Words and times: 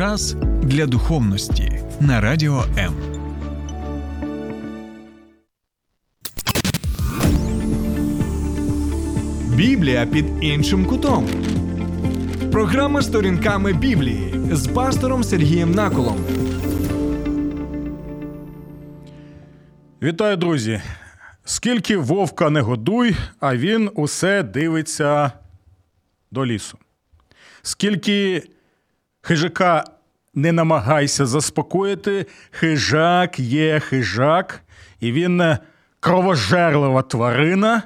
Час 0.00 0.36
для 0.62 0.86
духовності 0.86 1.80
на 2.00 2.20
радіо 2.20 2.64
М. 2.78 2.94
Біблія 9.56 10.06
під 10.06 10.24
іншим 10.40 10.86
кутом. 10.86 11.28
Програма 12.52 13.02
сторінками 13.02 13.72
Біблії 13.72 14.34
з 14.52 14.68
пастором 14.68 15.24
Сергієм 15.24 15.72
Наколом. 15.72 16.24
Вітаю, 20.02 20.36
друзі! 20.36 20.82
Скільки 21.44 21.96
вовка 21.96 22.50
не 22.50 22.60
годуй, 22.60 23.16
а 23.40 23.56
він 23.56 23.90
усе 23.94 24.42
дивиться 24.42 25.32
до 26.30 26.46
лісу. 26.46 26.78
Скільки 27.62 28.42
хижака 29.22 29.84
не 30.34 30.52
намагайся 30.52 31.26
заспокоїти, 31.26 32.26
хижак 32.50 33.38
є 33.38 33.80
хижак, 33.80 34.60
і 35.00 35.12
він 35.12 35.56
кровожерлива 36.00 37.02
тварина. 37.02 37.82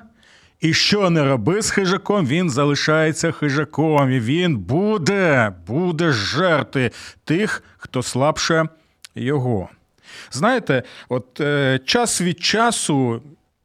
І 0.60 0.74
що 0.74 1.10
не 1.10 1.24
роби 1.24 1.62
з 1.62 1.70
хижаком, 1.70 2.26
він 2.26 2.50
залишається 2.50 3.32
хижаком. 3.32 4.12
І 4.12 4.20
він 4.20 4.56
буде, 4.56 5.52
буде 5.66 6.12
жерти 6.12 6.90
тих, 7.24 7.62
хто 7.76 8.02
слабше 8.02 8.64
його. 9.14 9.68
Знаєте, 10.30 10.82
от 11.08 11.40
е, 11.40 11.80
час 11.84 12.20
від 12.20 12.40
часу 12.40 13.22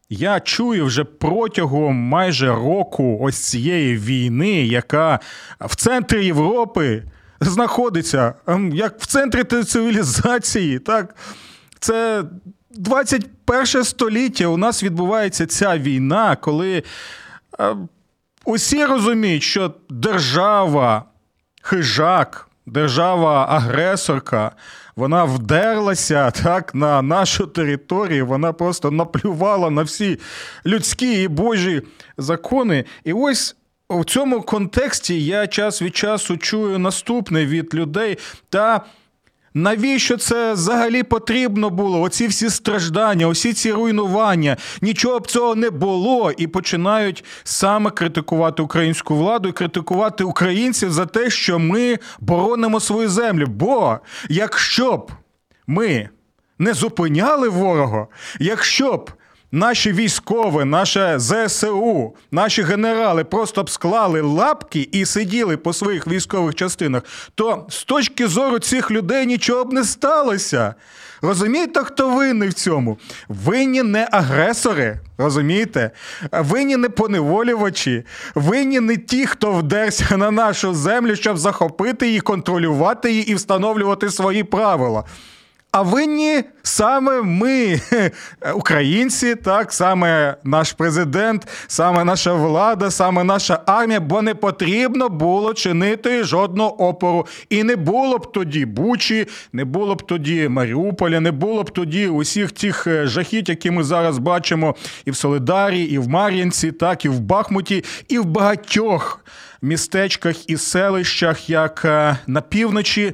я 0.09 0.40
чую 0.40 0.86
вже 0.86 1.04
протягом 1.04 1.95
майже 1.95 2.48
року 2.48 3.17
ось 3.22 3.50
цієї 3.50 3.98
війни, 3.98 4.52
яка 4.52 5.20
в 5.59 5.76
центрі 5.76 6.26
Європи 6.26 7.04
знаходиться, 7.42 8.34
ем, 8.48 8.76
як 8.76 9.02
в 9.02 9.06
центрі 9.06 9.44
цивілізації, 9.44 10.80
так? 10.80 11.16
Це 11.80 12.23
21 12.72 13.84
століття 13.84 14.48
у 14.48 14.58
нас 14.58 14.84
відбувається 14.84 15.46
ця 15.46 15.78
війна, 15.78 16.36
коли 16.36 16.84
е, 17.59 17.76
усі 18.46 18.86
розуміють, 18.86 19.44
що 19.44 19.73
держава, 19.90 21.04
хижак, 21.62 22.50
держава-агресорка, 22.66 24.52
вона 24.96 25.24
вдерлася 25.24 26.31
так 26.31 26.76
на 26.76 27.02
нашу 27.02 27.48
територію, 27.48 28.26
вона 28.26 28.53
просто 28.53 28.92
наплювала 28.92 29.70
на 29.70 29.84
всі 29.84 30.20
людські 30.66 31.24
і 31.24 31.28
божі 31.28 31.81
закони. 32.18 32.86
І 33.03 33.14
ось. 33.14 33.56
У 33.92 34.04
цьому 34.04 34.42
контексті 34.42 35.26
я 35.26 35.48
час 35.48 35.82
від 35.82 35.95
часу 35.95 36.38
чую 36.38 36.80
наступне 36.80 37.45
від 37.45 37.76
людей. 37.76 38.18
Та 38.50 38.81
навіщо 39.54 40.18
це 40.18 40.54
взагалі 40.54 41.04
потрібно 41.04 41.70
було? 41.70 42.02
Оці 42.02 42.28
всі 42.28 42.50
страждання, 42.50 43.28
усі 43.28 43.54
ці 43.54 43.72
руйнування, 43.72 44.58
нічого 44.81 45.20
б 45.20 45.28
цього 45.28 45.56
не 45.56 45.70
було, 45.70 46.31
і 46.38 46.48
починають 46.48 47.23
саме 47.44 47.92
критикувати 47.92 48.62
українську 48.62 49.16
владу 49.16 49.50
і 49.50 49.52
критикувати 49.52 50.24
українців 50.24 50.92
за 50.92 51.06
те, 51.06 51.30
що 51.30 51.59
ми 51.59 51.98
боронимо 52.20 52.80
свою 52.80 53.09
землю. 53.09 53.46
Бо 53.48 54.00
якщо 54.30 54.98
б 54.98 55.12
ми 55.68 56.09
не 56.59 56.74
зупиняли 56.74 57.50
ворога, 57.50 58.08
якщо 58.40 58.98
б 58.98 59.12
наші 59.52 59.94
військові, 59.94 60.66
наше 60.66 61.19
ЗСУ, 61.19 62.16
наші 62.31 62.61
генерали 62.61 63.23
просто 63.23 63.64
б 63.64 63.69
склали 63.69 64.22
лапки 64.22 64.89
і 64.91 65.06
сиділи 65.06 65.58
по 65.58 65.73
своїх 65.73 66.08
військових 66.08 66.56
частинах, 66.56 67.03
то 67.36 67.66
з 67.69 67.83
точки 67.83 68.28
зору 68.28 68.59
цих 68.59 68.91
людей 68.91 69.25
нічого 69.25 69.66
б 69.66 69.73
не 69.73 69.83
сталося. 69.83 70.75
Розумієте, 71.22 71.83
хто 71.83 72.09
винний 72.09 72.50
в 72.50 72.53
цьому? 72.53 72.97
Винні 73.30 73.83
не 73.83 74.08
агресори, 74.11 75.00
розумієте? 75.18 75.91
Винні 76.31 76.78
не 76.78 76.90
поневолювачі, 76.90 78.03
винні 78.35 78.79
не 78.79 78.97
ті, 78.97 79.25
хто 79.25 79.51
вдерся 79.51 80.18
на 80.18 80.31
нашу 80.31 80.74
землю, 80.74 81.16
щоб 81.16 81.38
захопити 81.38 82.07
її, 82.07 82.19
контролювати 82.19 83.12
її 83.12 83.31
і 83.31 83.35
встановлювати 83.35 84.09
свої 84.09 84.44
правила. 84.44 85.03
А 85.72 85.81
винні 85.81 86.44
саме 86.63 87.22
ми, 87.22 87.81
українці, 88.56 89.35
так 89.35 89.74
саме 89.74 90.35
наш 90.44 90.74
президент, 90.74 91.47
саме 91.68 92.03
наша 92.03 92.34
влада, 92.34 92.91
саме 92.91 93.24
наша 93.24 93.59
армія, 93.66 94.00
бо 94.00 94.22
не 94.22 94.35
потрібно 94.35 95.09
було 95.09 95.53
чинити 95.53 96.24
жодного 96.24 96.88
опору. 96.88 97.28
І 97.50 97.63
не 97.63 97.75
було 97.75 98.18
б 98.18 98.31
тоді 98.31 98.66
Бучі, 98.66 99.28
не 99.53 99.66
було 99.66 99.96
б 99.96 100.02
тоді 100.02 100.47
Маріуполя, 100.50 101.19
не 101.19 101.31
було 101.31 101.63
б 101.63 101.69
тоді 101.69 102.07
усіх 102.07 102.51
тих 102.51 102.88
е, 102.88 103.07
жахіть, 103.07 103.50
які 103.50 103.72
ми 103.72 103.84
зараз 103.84 104.18
бачимо 104.18 104.75
і 105.06 105.12
в 105.12 105.16
Солидарі, 105.16 105.84
і 105.84 105.97
в 105.97 106.07
Мар'їнці, 106.07 106.72
так 106.72 107.06
і 107.06 107.09
в 107.09 107.19
Бахмуті, 107.19 107.84
і 108.07 108.19
в 108.19 108.25
багатьох 108.25 109.25
містечках 109.62 110.50
і 110.50 110.57
селищах, 110.57 111.50
як 111.50 111.81
е, 111.86 112.18
на 112.28 112.41
півночі 112.41 113.13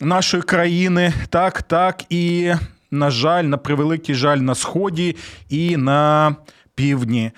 нашої 0.00 0.42
країни, 0.42 1.12
так, 1.30 1.62
так, 1.62 2.02
і, 2.10 2.52
на 2.90 3.10
жаль, 3.10 3.44
на 3.44 3.56
превеликий 3.56 4.14
жаль, 4.14 4.38
на 4.38 4.54
сході 4.54 5.16
і 5.48 5.76
на 5.76 6.36
півдні. 6.74 7.30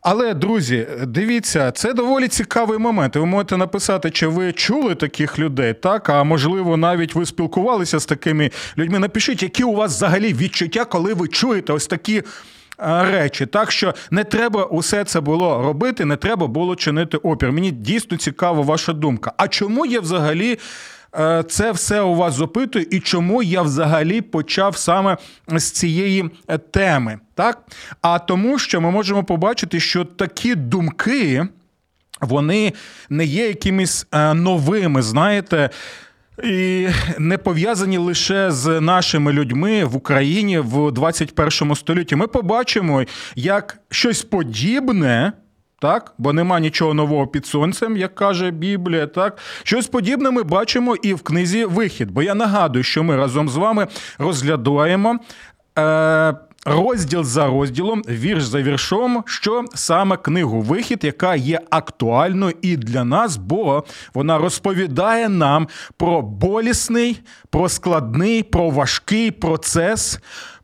Але, 0.00 0.34
друзі, 0.34 0.86
дивіться, 1.06 1.70
це 1.70 1.92
доволі 1.92 2.28
цікавий 2.28 2.78
момент. 2.78 3.16
Ви 3.16 3.26
можете 3.26 3.56
написати, 3.56 4.10
чи 4.10 4.26
ви 4.26 4.52
чули 4.52 4.94
таких 4.94 5.38
людей, 5.38 5.74
так? 5.74 6.08
А 6.08 6.24
можливо, 6.24 6.76
навіть 6.76 7.14
ви 7.14 7.26
спілкувалися 7.26 7.98
з 7.98 8.06
такими 8.06 8.50
людьми. 8.78 8.98
Напишіть, 8.98 9.42
які 9.42 9.64
у 9.64 9.74
вас 9.74 9.96
взагалі 9.96 10.34
відчуття, 10.34 10.84
коли 10.84 11.14
ви 11.14 11.28
чуєте 11.28 11.72
ось 11.72 11.86
такі. 11.86 12.22
Речі, 12.78 13.46
так 13.46 13.72
що 13.72 13.94
не 14.10 14.24
треба 14.24 14.64
усе 14.64 15.04
це 15.04 15.20
було 15.20 15.62
робити, 15.62 16.04
не 16.04 16.16
треба 16.16 16.46
було 16.46 16.76
чинити 16.76 17.16
опір. 17.16 17.52
Мені 17.52 17.70
дійсно 17.70 18.16
цікава 18.16 18.62
ваша 18.62 18.92
думка. 18.92 19.32
А 19.36 19.48
чому 19.48 19.86
є 19.86 20.00
взагалі 20.00 20.58
це 21.48 21.72
все 21.72 22.00
у 22.00 22.14
вас 22.14 22.34
запитую, 22.34 22.86
і 22.90 23.00
чому 23.00 23.42
я 23.42 23.62
взагалі 23.62 24.20
почав 24.20 24.76
саме 24.76 25.16
з 25.48 25.70
цієї 25.70 26.30
е, 26.48 26.58
теми. 26.58 27.18
Так? 27.34 27.62
А 28.02 28.18
тому, 28.18 28.58
що 28.58 28.80
ми 28.80 28.90
можемо 28.90 29.24
побачити, 29.24 29.80
що 29.80 30.04
такі 30.04 30.54
думки 30.54 31.46
вони 32.20 32.72
не 33.10 33.24
є 33.24 33.46
якимись 33.46 34.06
е, 34.12 34.34
новими, 34.34 35.02
знаєте. 35.02 35.70
І 36.44 36.88
не 37.18 37.38
пов'язані 37.38 37.98
лише 37.98 38.50
з 38.50 38.80
нашими 38.80 39.32
людьми 39.32 39.84
в 39.84 39.96
Україні 39.96 40.58
в 40.58 40.92
21 40.92 41.74
столітті. 41.74 42.16
Ми 42.16 42.26
побачимо, 42.26 43.04
як 43.36 43.78
щось 43.90 44.22
подібне 44.22 45.32
так, 45.82 46.14
бо 46.18 46.32
нема 46.32 46.60
нічого 46.60 46.94
нового 46.94 47.26
під 47.26 47.46
сонцем, 47.46 47.96
як 47.96 48.14
каже 48.14 48.50
Біблія. 48.50 49.06
Так, 49.06 49.38
щось 49.62 49.86
подібне 49.86 50.30
ми 50.30 50.42
бачимо 50.42 50.96
і 51.02 51.14
в 51.14 51.22
книзі 51.22 51.64
Вихід. 51.64 52.10
Бо 52.10 52.22
я 52.22 52.34
нагадую, 52.34 52.82
що 52.82 53.02
ми 53.02 53.16
разом 53.16 53.48
з 53.48 53.56
вами 53.56 53.86
розглядаємо. 54.18 55.18
Е- 55.78 56.34
Розділ 56.64 57.24
за 57.24 57.46
розділом, 57.46 58.02
вірш 58.08 58.44
за 58.44 58.62
віршом, 58.62 59.24
що 59.26 59.64
саме 59.74 60.16
книгу 60.16 60.60
Вихід, 60.60 61.04
яка 61.04 61.34
є 61.34 61.60
актуальною 61.70 62.54
і 62.62 62.76
для 62.76 63.04
нас, 63.04 63.36
бо 63.36 63.84
вона 64.14 64.38
розповідає 64.38 65.28
нам 65.28 65.68
про 65.96 66.22
болісний, 66.22 67.20
про 67.50 67.68
складний, 67.68 68.42
про 68.42 68.70
важкий 68.70 69.30
процес, 69.30 70.20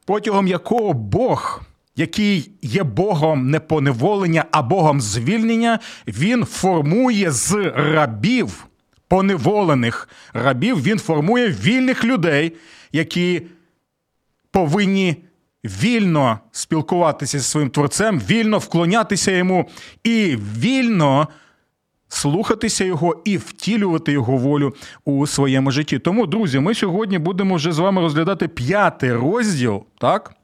протягом 0.06 0.48
якого 0.48 0.92
Бог 0.92 1.67
який 1.98 2.50
є 2.62 2.82
Богом 2.82 3.50
не 3.50 3.60
поневолення, 3.60 4.44
а 4.50 4.62
Богом 4.62 5.00
звільнення, 5.00 5.78
він 6.06 6.44
формує 6.44 7.30
з 7.30 7.72
рабів, 7.76 8.66
поневолених 9.08 10.08
рабів, 10.32 10.82
він 10.82 10.98
формує 10.98 11.48
вільних 11.48 12.04
людей, 12.04 12.52
які 12.92 13.42
повинні 14.50 15.16
вільно 15.64 16.38
спілкуватися 16.52 17.38
зі 17.38 17.44
своїм 17.44 17.70
творцем, 17.70 18.20
вільно 18.20 18.58
вклонятися 18.58 19.30
йому 19.30 19.68
і 20.04 20.38
вільно. 20.58 21.28
Слухатися 22.10 22.84
його 22.84 23.22
і 23.24 23.36
втілювати 23.36 24.12
його 24.12 24.36
волю 24.36 24.74
у 25.04 25.26
своєму 25.26 25.70
житті. 25.70 25.98
Тому, 25.98 26.26
друзі, 26.26 26.60
ми 26.60 26.74
сьогодні 26.74 27.18
будемо 27.18 27.54
вже 27.54 27.72
з 27.72 27.78
вами 27.78 28.00
розглядати 28.00 28.48
п'ятий 28.48 29.12
розділ, 29.12 29.84
так? 29.98 30.34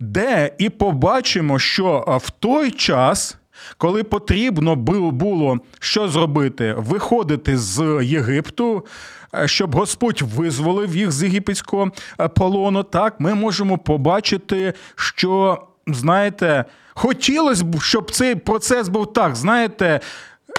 Де? 0.00 0.50
І 0.58 0.68
побачимо, 0.68 1.58
що 1.58 2.20
в 2.22 2.30
той 2.30 2.70
час. 2.70 3.36
Коли 3.78 4.04
потрібно 4.04 4.76
було 4.76 5.58
що 5.80 6.08
зробити, 6.08 6.74
виходити 6.78 7.58
з 7.58 8.00
Єгипту, 8.02 8.86
е, 9.34 9.48
щоб 9.48 9.74
Господь 9.74 10.22
визволив 10.22 10.96
їх 10.96 11.12
з 11.12 11.22
єгипетського 11.22 11.90
е, 12.20 12.28
полону, 12.28 12.82
так? 12.82 13.20
Ми 13.20 13.34
можемо 13.34 13.78
побачити, 13.78 14.72
що 14.94 15.58
знаєте, 15.86 16.64
хотілося 16.94 17.64
б, 17.64 17.82
щоб 17.82 18.10
цей 18.10 18.34
процес 18.34 18.88
був 18.88 19.12
так, 19.12 19.36
знаєте, 19.36 20.00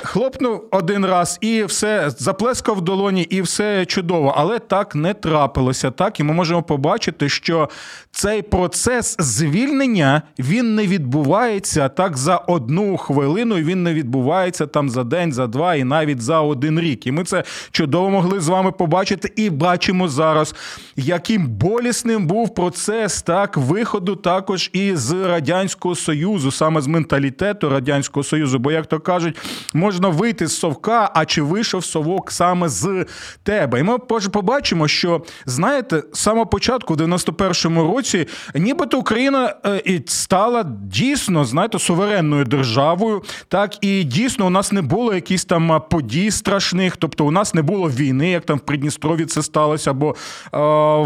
хлопнув 0.04 0.68
один 0.72 1.06
раз 1.06 1.38
і 1.42 1.64
все 1.64 2.10
заплескав 2.10 2.76
в 2.76 2.82
долоні, 2.82 3.22
і 3.22 3.42
все 3.42 3.86
чудово. 3.86 4.34
Але 4.38 4.60
так 4.60 4.96
не 4.96 5.14
трапилося. 5.14 5.92
Так, 5.92 6.20
і 6.20 6.24
ми 6.24 6.34
можемо 6.34 6.64
побачити, 6.64 7.30
що 7.30 7.70
цей 8.12 8.42
процес 8.42 9.16
звільнення 9.20 10.22
він 10.40 10.76
не 10.76 10.88
відбувається 10.88 11.90
так 11.90 12.18
за 12.18 12.38
одну 12.38 12.98
хвилину. 12.98 13.56
Він 13.56 13.84
не 13.84 13.94
відбувається 13.94 14.68
там 14.68 14.90
за 14.90 15.04
день, 15.04 15.34
за 15.34 15.48
два 15.48 15.76
і 15.76 15.84
навіть 15.84 16.22
за 16.22 16.42
один 16.42 16.80
рік. 16.80 17.08
І 17.08 17.12
ми 17.12 17.24
це 17.24 17.44
чудово 17.72 18.10
могли 18.10 18.40
з 18.40 18.48
вами 18.48 18.72
побачити 18.72 19.34
і 19.36 19.50
бачимо 19.50 20.08
зараз, 20.08 20.56
яким 20.96 21.48
болісним 21.48 22.28
був 22.28 22.56
процес 22.56 23.22
так 23.22 23.58
виходу 23.58 24.16
також 24.16 24.70
і 24.74 24.96
з 24.96 25.12
радянського 25.12 25.96
союзу, 25.96 26.52
саме 26.52 26.82
з 26.82 26.88
менталітету 26.88 27.70
радянського 27.70 28.24
союзу. 28.24 28.60
Бо 28.60 28.72
як 28.72 28.86
то 28.86 29.00
кажуть, 29.00 29.38
можна 29.82 30.10
вийти 30.10 30.48
з 30.48 30.60
совка, 30.60 31.12
а 31.14 31.26
чи 31.26 31.42
вийшов 31.42 31.86
совок 31.86 32.32
саме 32.32 32.70
з 32.70 33.06
тебе? 33.44 33.80
І 33.80 33.84
ми 33.84 33.98
побачимо, 34.32 34.88
що 34.88 35.22
знаєте, 35.46 36.04
з 36.14 36.20
самого 36.20 36.46
початку, 36.46 36.94
в 36.94 36.98
91-му 36.98 37.96
році, 37.96 38.28
нібито 38.56 39.00
Україна 39.00 39.56
е, 39.66 39.82
і 39.86 40.02
стала 40.08 40.64
дійсно, 40.84 41.46
знаєте, 41.46 41.80
суверенною 41.80 42.46
державою. 42.46 43.24
Так 43.48 43.78
і 43.82 44.04
дійсно 44.04 44.46
у 44.46 44.50
нас 44.50 44.72
не 44.72 44.82
було 44.82 45.14
якісь 45.14 45.46
там 45.46 45.82
подій 45.90 46.32
страшних, 46.32 46.98
тобто 46.98 47.26
у 47.26 47.32
нас 47.32 47.54
не 47.54 47.62
було 47.62 47.90
війни, 47.90 48.30
як 48.30 48.46
там 48.46 48.58
в 48.58 48.62
Придністрові 48.62 49.26
це 49.26 49.44
сталося, 49.44 49.90
або 49.90 50.10
е, 50.10 50.58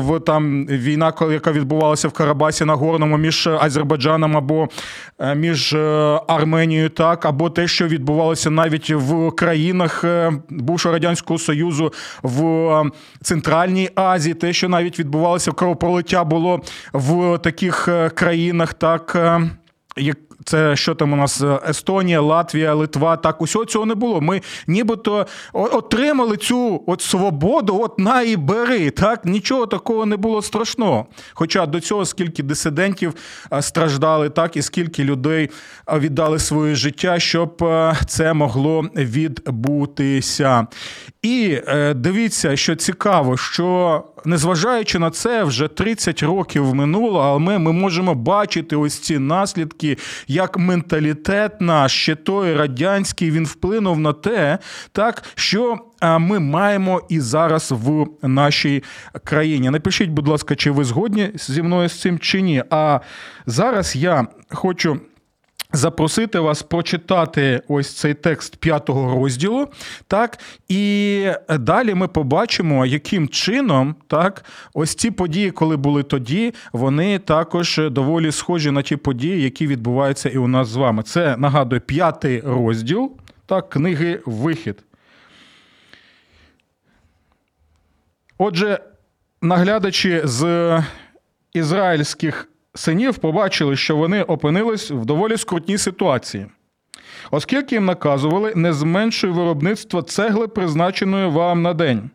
в 0.01 0.19
там 0.19 0.65
війна, 0.67 1.13
яка 1.31 1.51
відбувалася 1.51 2.07
в 2.07 2.11
Карабасі 2.11 2.65
на 2.65 2.73
Горному 2.73 3.17
між 3.17 3.47
Азербайджаном 3.47 4.37
або 4.37 4.67
е, 5.19 5.35
між 5.35 5.73
е, 5.73 6.19
Арменією, 6.27 6.89
так, 6.89 7.25
або 7.25 7.49
те, 7.49 7.67
що 7.67 7.87
відбувалося 7.87 8.49
навіть 8.65 8.89
в 8.91 9.31
країнах 9.31 10.03
е, 10.03 10.31
бувшого 10.49 10.93
радянського 10.93 11.39
союзу 11.39 11.93
в 12.23 12.91
Центральній 13.21 13.89
Азії, 13.95 14.33
те, 14.33 14.53
що 14.53 14.69
навіть 14.69 14.99
відбувалося 14.99 15.51
кровопролиття, 15.51 16.23
було 16.23 16.61
в 16.93 17.37
таких 17.37 17.89
країнах, 18.15 18.73
так 18.73 19.17
як 19.97 20.17
це 20.45 20.75
що 20.75 20.95
там 20.95 21.13
у 21.13 21.15
нас 21.15 21.43
Естонія, 21.69 22.21
Латвія, 22.21 22.73
Литва. 22.73 23.17
Так 23.17 23.41
усього 23.41 23.65
цього 23.65 23.85
не 23.85 23.95
було. 23.95 24.21
Ми 24.21 24.41
нібито 24.67 25.27
отримали 25.53 26.37
цю 26.37 26.83
от 26.87 27.01
свободу, 27.01 27.79
от 27.81 27.99
на 27.99 28.21
і 28.21 28.35
бери. 28.35 28.89
Так 28.89 29.25
нічого 29.25 29.65
такого 29.65 30.05
не 30.05 30.17
було 30.17 30.41
страшного. 30.41 31.05
Хоча 31.33 31.65
до 31.65 31.79
цього 31.79 32.05
скільки 32.05 32.43
дисидентів 32.43 33.13
страждали, 33.61 34.29
так 34.29 34.57
і 34.57 34.61
скільки 34.61 35.03
людей 35.03 35.49
віддали 35.93 36.39
своє 36.39 36.75
життя, 36.75 37.19
щоб 37.19 37.63
це 38.07 38.33
могло 38.33 38.85
відбутися. 38.95 40.67
І 41.21 41.59
е, 41.67 41.93
дивіться, 41.93 42.55
що 42.55 42.75
цікаво, 42.75 43.37
що 43.37 44.03
незважаючи 44.25 44.99
на 44.99 45.09
це, 45.09 45.43
вже 45.43 45.67
30 45.67 46.23
років 46.23 46.75
минуло, 46.75 47.19
але 47.19 47.39
ми, 47.39 47.59
ми 47.59 47.71
можемо 47.71 48.15
бачити 48.15 48.75
ось 48.75 48.99
ці 48.99 49.19
наслідки, 49.19 49.97
як 50.35 50.57
менталітет 50.57 51.61
наш 51.61 51.91
ще 51.91 52.15
той 52.15 52.55
радянський 52.55 53.31
він 53.31 53.45
вплинув 53.45 53.99
на 53.99 54.13
те, 54.13 54.57
так 54.91 55.23
що 55.35 55.77
ми 56.01 56.39
маємо 56.39 57.01
і 57.09 57.19
зараз 57.19 57.71
в 57.71 58.07
нашій 58.21 58.83
країні. 59.23 59.69
Напишіть, 59.69 60.09
будь 60.09 60.27
ласка, 60.27 60.55
чи 60.55 60.71
ви 60.71 60.83
згодні 60.83 61.31
зі 61.35 61.61
мною 61.61 61.89
з 61.89 62.01
цим 62.01 62.19
чи 62.19 62.41
ні? 62.41 62.63
А 62.69 62.99
зараз 63.45 63.95
я 63.95 64.27
хочу 64.49 64.99
запросити 65.75 66.39
вас 66.39 66.63
прочитати 66.63 67.61
ось 67.67 67.93
цей 67.93 68.13
текст 68.13 68.55
п'ятого 68.55 69.15
розділу, 69.15 69.67
так, 70.07 70.39
і 70.67 71.27
далі 71.59 71.93
ми 71.93 72.07
побачимо, 72.07 72.85
яким 72.85 73.27
чином 73.27 73.95
так, 74.07 74.45
ось 74.73 74.95
ці 74.95 75.11
події, 75.11 75.51
коли 75.51 75.77
були 75.77 76.03
тоді, 76.03 76.53
вони 76.73 77.19
також 77.19 77.81
доволі 77.91 78.31
схожі 78.31 78.71
на 78.71 78.81
ті 78.81 78.95
події, 78.95 79.41
які 79.41 79.67
відбуваються 79.67 80.29
і 80.29 80.37
у 80.37 80.47
нас 80.47 80.67
з 80.67 80.75
вами. 80.75 81.03
Це 81.03 81.37
нагадую 81.37 81.81
п'ятий 81.81 82.41
розділ 82.45 83.11
так, 83.45 83.69
книги 83.69 84.21
Вихід. 84.25 84.83
Отже, 88.37 88.79
наглядачі 89.41 90.21
з 90.23 90.83
ізраїльських 91.53 92.49
синів 92.75 93.17
побачили, 93.17 93.75
що 93.75 93.95
вони 93.95 94.23
опинились 94.23 94.91
в 94.91 95.05
доволі 95.05 95.37
скрутній 95.37 95.77
ситуації, 95.77 96.45
оскільки 97.31 97.75
їм 97.75 97.85
наказували 97.85 98.53
не 98.55 98.73
зменшуй 98.73 99.29
виробництво 99.29 100.01
цегли, 100.01 100.47
призначеної 100.47 101.29
вам 101.29 101.61
на 101.61 101.73
день. 101.73 102.09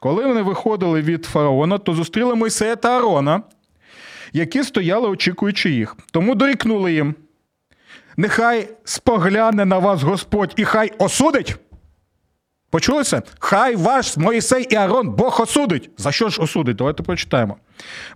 Коли 0.00 0.26
вони 0.26 0.42
виходили 0.42 1.00
від 1.00 1.24
фараона, 1.24 1.78
то 1.78 1.94
зустріли 1.94 2.34
Мойсея 2.34 2.76
та 2.76 2.96
Арона, 2.96 3.42
які 4.32 4.62
стояли, 4.62 5.08
очікуючи 5.08 5.70
їх. 5.70 5.96
Тому 6.10 6.34
дорікнули 6.34 6.92
їм. 6.92 7.14
Нехай 8.16 8.68
спогляне 8.84 9.64
на 9.64 9.78
вас 9.78 10.02
Господь 10.02 10.52
і 10.56 10.64
хай 10.64 10.92
осудить. 10.98 11.56
Почули 12.70 13.04
це? 13.04 13.22
Хай 13.38 13.76
ваш 13.76 14.16
Моїсей 14.16 14.66
і 14.70 14.74
Арон 14.74 15.08
Бог 15.10 15.40
осудить. 15.40 15.90
За 15.98 16.12
що 16.12 16.28
ж 16.28 16.42
осудить? 16.42 16.76
Давайте 16.76 17.02
прочитаємо. 17.02 17.56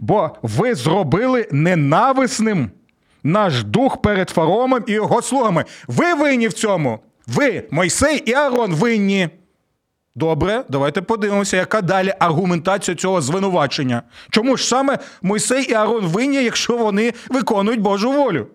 Бо 0.01 0.31
ви 0.43 0.75
зробили 0.75 1.49
ненависним 1.51 2.71
наш 3.23 3.65
дух 3.65 4.03
перед 4.03 4.31
фаромом 4.31 4.85
і 4.87 4.93
його 4.93 5.23
слугами. 5.23 5.65
Ви 5.89 6.15
винні 6.15 6.49
в 6.49 6.53
цьому. 6.53 6.99
Ви, 7.27 7.65
Мойсей 7.71 8.23
і 8.27 8.33
Арон, 8.33 8.75
винні. 8.75 9.29
Добре, 10.15 10.65
давайте 10.69 11.03
подивимося, 11.03 11.57
яка 11.57 11.81
далі 11.81 12.15
аргументація 12.19 12.95
цього 12.95 13.21
звинувачення. 13.21 14.03
Чому 14.31 14.57
ж 14.57 14.65
саме 14.65 14.99
Мойсей 15.23 15.71
і 15.71 15.75
Арон 15.75 16.07
винні, 16.07 16.45
якщо 16.45 16.77
вони 16.77 17.13
виконують 17.29 17.81
Божу 17.81 18.13
волю? 18.13 18.47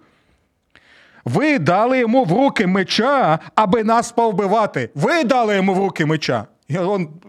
Ви 1.26 1.60
дали 1.60 2.00
йому 2.00 2.24
в 2.24 2.32
руки 2.32 2.68
меча, 2.68 3.40
аби 3.56 3.84
нас 3.84 4.12
повбивати. 4.12 4.90
Ви 4.96 5.24
дали 5.24 5.56
йому 5.56 5.74
в 5.74 5.78
руки 5.78 6.06
меча. 6.06 6.46
І 6.68 6.78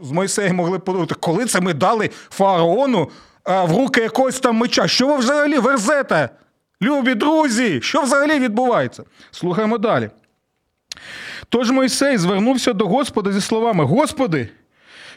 з 0.02 0.10
Мойсеєм 0.10 0.56
могли 0.56 0.78
подумати, 0.78 1.14
коли 1.20 1.44
це 1.46 1.60
ми 1.60 1.74
дали 1.74 2.10
фараону 2.30 3.10
а, 3.44 3.64
в 3.64 3.76
руки 3.76 4.00
якогось 4.00 4.40
там 4.40 4.56
меча. 4.56 4.88
Що 4.88 5.06
ви 5.06 5.16
взагалі 5.16 5.58
верзете? 5.58 6.28
Любі 6.82 7.14
друзі, 7.14 7.80
що 7.82 8.02
взагалі 8.02 8.38
відбувається? 8.38 9.04
Слухаємо 9.30 9.78
далі. 9.78 10.10
Тож 11.48 11.70
Мойсей 11.70 12.18
звернувся 12.18 12.72
до 12.72 12.86
Господа 12.86 13.32
зі 13.32 13.40
словами: 13.40 13.84
Господи. 13.84 14.48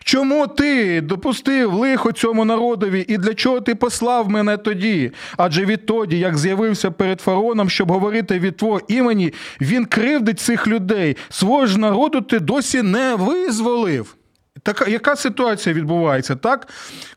Чому 0.03 0.47
ти 0.47 1.01
допустив 1.01 1.73
лихо 1.73 2.11
цьому 2.11 2.45
народові, 2.45 3.05
і 3.07 3.17
для 3.17 3.33
чого 3.33 3.61
ти 3.61 3.75
послав 3.75 4.29
мене 4.29 4.57
тоді? 4.57 5.11
Адже 5.37 5.65
відтоді, 5.65 6.19
як 6.19 6.37
з'явився 6.37 6.91
перед 6.91 7.21
фараоном, 7.21 7.69
щоб 7.69 7.91
говорити 7.91 8.39
від 8.39 8.57
твого 8.57 8.81
імені, 8.87 9.33
він 9.61 9.85
кривдить 9.85 10.39
цих 10.39 10.67
людей. 10.67 11.17
Свого 11.29 11.65
ж 11.65 11.79
народу 11.79 12.21
ти 12.21 12.39
досі 12.39 12.81
не 12.81 13.15
визволив. 13.15 14.15
Така 14.63 14.89
яка 14.89 15.15
ситуація 15.15 15.75
відбувається, 15.75 16.35
так? 16.35 16.67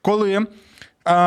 Коли 0.03 0.47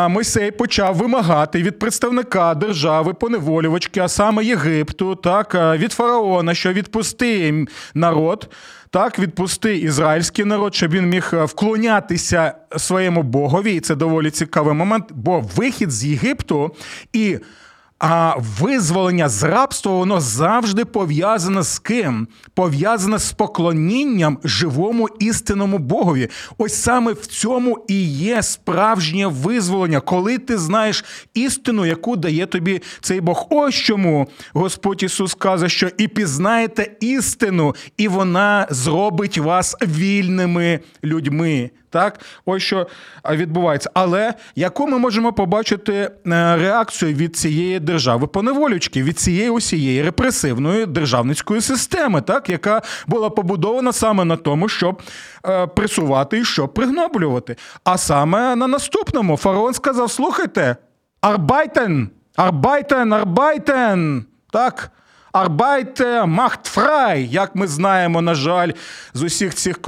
Мойсей 0.09 0.51
почав 0.51 0.95
вимагати 0.95 1.63
від 1.63 1.79
представника 1.79 2.53
держави 2.53 3.13
поневолювачки, 3.13 3.99
а 3.99 4.07
саме 4.07 4.45
Єгипту, 4.45 5.15
так 5.15 5.55
від 5.77 5.91
фараона, 5.91 6.53
що 6.53 6.73
відпусти 6.73 7.65
народ, 7.93 8.49
так 8.89 9.19
відпусти 9.19 9.77
ізраїльський 9.77 10.45
народ, 10.45 10.75
щоб 10.75 10.91
він 10.91 11.09
міг 11.09 11.33
вклонятися 11.33 12.53
своєму 12.77 13.23
богові. 13.23 13.73
І 13.73 13.79
це 13.79 13.95
доволі 13.95 14.31
цікавий 14.31 14.73
момент, 14.73 15.05
бо 15.11 15.39
вихід 15.39 15.91
з 15.91 16.05
Єгипту 16.05 16.75
і 17.13 17.37
а 17.99 18.35
визволення 18.59 19.29
з 19.29 19.43
рабства 19.43 19.91
воно 19.91 20.21
завжди 20.21 20.85
пов'язане 20.85 21.63
з 21.63 21.79
ким? 21.79 22.27
Пов'язане 22.53 23.19
з 23.19 23.31
поклонінням 23.31 24.37
живому 24.43 25.09
істинному 25.19 25.77
Богові. 25.77 26.29
Ось 26.57 26.73
саме 26.73 27.13
в 27.13 27.25
цьому 27.25 27.85
і 27.87 28.03
є 28.07 28.43
справжнє 28.43 29.27
визволення, 29.27 29.99
коли 29.99 30.37
ти 30.37 30.57
знаєш 30.57 31.05
істину, 31.33 31.85
яку 31.85 32.15
дає 32.15 32.45
тобі 32.45 32.81
цей 33.01 33.21
Бог. 33.21 33.47
Ось 33.49 33.75
чому 33.75 34.27
Господь 34.53 35.03
Ісус 35.03 35.33
каже, 35.33 35.69
що 35.69 35.89
і 35.97 36.07
пізнаєте 36.07 36.91
істину, 36.99 37.75
і 37.97 38.07
вона 38.07 38.67
зробить 38.69 39.37
вас 39.37 39.75
вільними 39.81 40.79
людьми. 41.03 41.69
Так, 41.95 42.19
ось 42.45 42.63
що 42.63 42.87
відбувається. 43.31 43.89
Але 43.93 44.33
яку 44.55 44.87
ми 44.87 44.97
можемо 44.97 45.33
побачити 45.33 45.93
е, 45.93 46.11
реакцію 46.57 47.13
від 47.13 47.35
цієї 47.35 47.79
держави 47.79 48.27
поневолювачки, 48.27 49.03
від 49.03 49.19
цієї 49.19 49.49
усієї 49.49 50.03
репресивної 50.03 50.85
державницької 50.85 51.61
системи, 51.61 52.21
так, 52.21 52.49
яка 52.49 52.81
була 53.07 53.29
побудована 53.29 53.93
саме 53.93 54.25
на 54.25 54.37
тому, 54.37 54.69
щоб 54.69 55.01
е, 55.45 55.67
пресувати 55.67 56.39
і 56.39 56.45
щоб 56.45 56.73
пригноблювати. 56.73 57.55
А 57.83 57.97
саме 57.97 58.55
на 58.55 58.67
наступному 58.67 59.37
фараон 59.37 59.73
сказав: 59.73 60.11
слухайте, 60.11 60.75
arbeiten, 61.21 62.09
arbeiten, 62.35 63.13
arbeiten. 63.13 64.25
Так. 64.51 64.91
Arbeit 65.35 66.25
macht 66.25 66.76
frei, 66.76 67.27
як 67.31 67.55
ми 67.55 67.67
знаємо, 67.67 68.21
на 68.21 68.35
жаль, 68.35 68.71
з 69.13 69.23
усіх 69.23 69.55
цих 69.55 69.81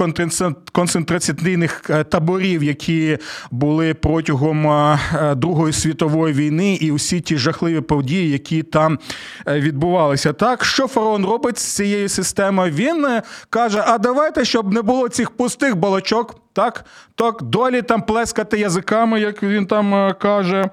концентраційних 0.72 1.82
е, 1.90 2.04
таборів, 2.04 2.62
які 2.62 3.18
були 3.50 3.94
протягом 3.94 4.66
е, 4.66 4.98
Другої 5.36 5.72
світової 5.72 6.34
війни, 6.34 6.74
і 6.74 6.90
усі 6.90 7.20
ті 7.20 7.36
жахливі 7.36 7.80
події, 7.80 8.30
які 8.30 8.62
там 8.62 8.98
е, 9.46 9.60
відбувалися. 9.60 10.32
Так, 10.32 10.64
що 10.64 10.86
фараон 10.86 11.26
робить 11.26 11.58
з 11.58 11.64
цією 11.64 12.08
системою? 12.08 12.72
Він 12.72 13.20
каже: 13.50 13.84
А 13.86 13.98
давайте, 13.98 14.44
щоб 14.44 14.72
не 14.72 14.82
було 14.82 15.08
цих 15.08 15.30
пустих 15.30 15.76
балачок. 15.76 16.47
Так, 16.52 16.84
так, 17.14 17.42
долі 17.42 17.82
там 17.82 18.02
плескати 18.02 18.58
язиками, 18.58 19.20
як 19.20 19.42
він 19.42 19.66
там 19.66 20.14
каже. 20.18 20.70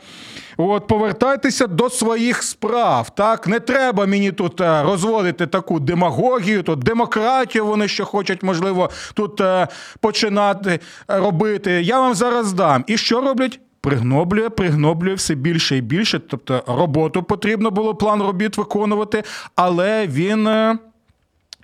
От, 0.58 0.88
Повертайтеся 0.88 1.68
до 1.68 1.90
своїх 1.90 2.44
справ. 2.44 3.10
Так, 3.10 3.48
Не 3.48 3.60
треба 3.60 4.06
мені 4.06 4.32
тут 4.32 4.62
е, 4.62 4.84
розводити 4.84 5.48
таку 5.48 5.80
демагогію, 5.80 6.64
тут 6.64 6.80
демократію 6.80 7.66
вони 7.66 7.88
ще 7.88 8.04
хочуть, 8.04 8.44
можливо, 8.44 8.90
тут 9.14 9.42
е, 9.42 9.68
починати 10.00 10.80
робити. 11.08 11.72
Я 11.72 12.00
вам 12.00 12.16
зараз 12.16 12.54
дам. 12.54 12.84
І 12.88 12.98
що 12.98 13.22
роблять? 13.22 13.60
Пригноблює, 13.82 14.50
пригноблює 14.50 15.14
все 15.14 15.36
більше 15.36 15.78
і 15.78 15.82
більше. 15.82 16.20
Тобто 16.20 16.64
роботу 16.68 17.24
потрібно 17.24 17.72
було 17.72 17.96
план 17.96 18.22
робіт 18.22 18.58
виконувати, 18.58 19.24
але 19.56 20.08
він. 20.08 20.50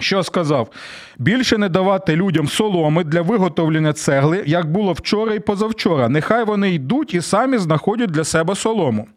Що 0.02 0.24
сказав? 0.24 0.70
Більше 1.18 1.58
не 1.58 1.70
давати 1.70 2.16
людям 2.16 2.48
соломи 2.48 3.04
для 3.04 3.22
виготовлення 3.22 3.94
цегли, 3.94 4.44
як 4.46 4.72
було 4.72 4.94
вчора 4.94 5.34
і 5.34 5.40
позавчора. 5.40 6.10
Нехай 6.10 6.44
вони 6.44 6.70
йдуть 6.70 7.14
і 7.14 7.22
самі 7.22 7.58
знаходять 7.58 8.12
для 8.12 8.24
себе 8.24 8.56
солому. 8.56 9.08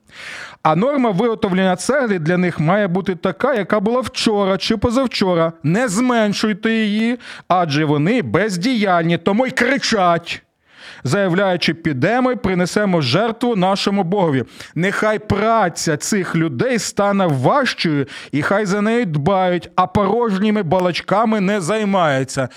А 0.63 0.77
норма 0.77 1.11
виготовлення 1.11 1.77
цегли 1.77 2.19
для 2.19 2.37
них 2.37 2.61
має 2.61 2.89
бути 2.89 3.15
така, 3.15 3.55
яка 3.55 3.81
була 3.81 4.01
вчора 4.01 4.59
чи 4.59 4.77
позавчора. 4.77 5.53
Не 5.63 5.89
зменшуйте 5.89 6.73
її, 6.73 7.19
адже 7.49 7.85
вони 7.85 8.23
бездіяльні, 8.23 9.19
тому 9.19 9.47
й 9.47 9.51
кричать 9.51 10.44
заявляючи, 11.05 11.75
підемо 11.75 12.33
і 12.33 12.37
принесемо 12.37 13.01
жертву 13.01 13.57
нашому 13.57 14.05
Богові. 14.05 14.45
Нехай 14.75 15.19
праця 15.19 15.97
цих 15.97 16.37
людей 16.37 16.79
стане 16.79 17.27
важчою, 17.27 18.07
і 18.33 18.43
хай 18.43 18.67
за 18.67 18.81
нею 18.81 19.07
дбають, 19.07 19.71
а 19.77 19.87
порожніми 19.87 20.63
балачками 20.63 21.41
не 21.41 21.61
займаються. 21.61 22.49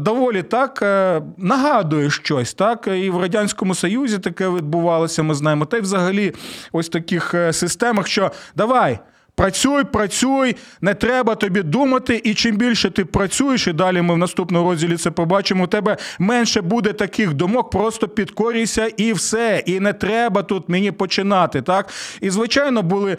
Доволі 0.00 0.42
так 0.42 0.82
е, 0.82 1.22
нагадує 1.38 2.10
щось, 2.10 2.54
так 2.54 2.88
і 2.94 3.10
в 3.10 3.20
радянському 3.20 3.74
союзі 3.74 4.18
таке 4.18 4.48
відбувалося. 4.48 5.22
Ми 5.22 5.34
знаємо. 5.34 5.64
Та 5.64 5.76
й 5.76 5.80
взагалі, 5.80 6.34
ось 6.72 6.88
таких 6.88 7.34
е, 7.34 7.52
системах, 7.52 8.06
що 8.06 8.30
давай. 8.56 8.98
Працюй, 9.36 9.84
працюй, 9.84 10.56
не 10.80 10.94
треба 10.94 11.34
тобі 11.34 11.62
думати, 11.62 12.20
і 12.24 12.34
чим 12.34 12.56
більше 12.56 12.90
ти 12.90 13.04
працюєш, 13.04 13.66
і 13.66 13.72
далі 13.72 14.02
ми 14.02 14.14
в 14.14 14.18
наступному 14.18 14.70
розділі 14.70 14.96
це 14.96 15.10
побачимо. 15.10 15.64
У 15.64 15.66
тебе 15.66 15.96
менше 16.18 16.60
буде 16.60 16.92
таких 16.92 17.34
думок, 17.34 17.70
просто 17.70 18.08
підкорюйся 18.08 18.86
і 18.96 19.12
все. 19.12 19.62
І 19.66 19.80
не 19.80 19.92
треба 19.92 20.42
тут 20.42 20.68
мені 20.68 20.92
починати. 20.92 21.62
Так? 21.62 21.88
І, 22.20 22.30
звичайно, 22.30 22.82
були. 22.82 23.16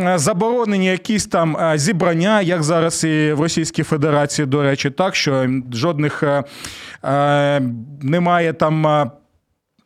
Е, 0.00 0.18
заборонені 0.18 0.86
якісь 0.86 1.26
там 1.26 1.56
е, 1.56 1.78
зібрання, 1.78 2.40
як 2.40 2.62
зараз 2.62 3.04
і 3.04 3.32
в 3.32 3.40
Російській 3.40 3.82
Федерації, 3.82 4.46
до 4.46 4.62
речі, 4.62 4.90
так 4.90 5.16
що 5.16 5.48
жодних 5.72 6.22
е, 6.22 6.44
е, 7.04 7.60
немає 8.02 8.52
там 8.52 9.10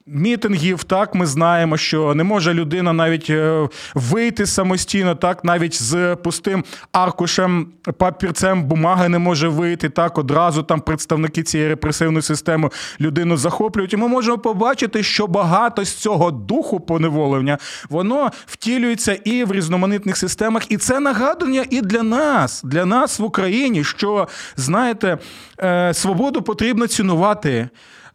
Мітингів, 0.09 0.85
так 0.85 1.15
ми 1.15 1.27
знаємо, 1.27 1.77
що 1.77 2.15
не 2.15 2.25
може 2.25 2.55
людина 2.55 2.93
навіть 2.93 3.31
е, 3.31 3.69
вийти 3.95 4.47
самостійно, 4.47 5.15
так 5.15 5.45
навіть 5.45 5.83
з 5.83 6.17
пустим 6.17 6.65
аркушем, 6.93 7.69
папірцем 7.99 8.65
бумаги 8.65 9.09
не 9.09 9.19
може 9.19 9.49
вийти. 9.49 9.89
Так 9.89 10.19
одразу 10.19 10.63
там 10.63 10.81
представники 10.81 11.43
цієї 11.43 11.69
репресивної 11.69 12.23
системи 12.23 12.71
людину 13.01 13.37
захоплюють. 13.37 13.93
І 13.93 13.97
ми 13.97 14.09
можемо 14.09 14.39
побачити, 14.39 15.03
що 15.03 15.27
багато 15.27 15.85
з 15.85 15.95
цього 15.95 16.31
духу 16.31 16.81
поневолення 16.81 17.59
воно 17.91 18.31
втілюється 18.47 19.13
і 19.13 19.45
в 19.45 19.53
різноманітних 19.53 20.17
системах. 20.17 20.71
І 20.71 20.77
це 20.77 21.01
нагадування 21.01 21.65
і 21.71 21.81
для 21.81 22.03
нас, 22.03 22.63
для 22.63 22.85
нас 22.87 23.19
в 23.19 23.25
Україні, 23.25 23.85
що 23.85 24.29
знаєте, 24.57 25.19
е, 25.61 25.95
свободу 25.95 26.43
потрібно 26.43 26.87
цінувати. 26.87 27.69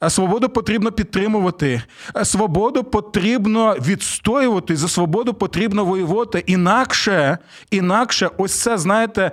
Свободу 0.09 0.49
потрібно 0.49 0.91
підтримувати. 0.91 1.81
Свободу 2.23 2.83
потрібно 2.83 3.73
відстоювати. 3.73 4.75
За 4.75 4.87
свободу 4.87 5.33
потрібно 5.33 5.85
воювати. 5.85 6.43
Інакше, 6.47 7.37
інакше, 7.71 8.29
ось 8.37 8.59
це, 8.61 8.77
знаєте. 8.77 9.31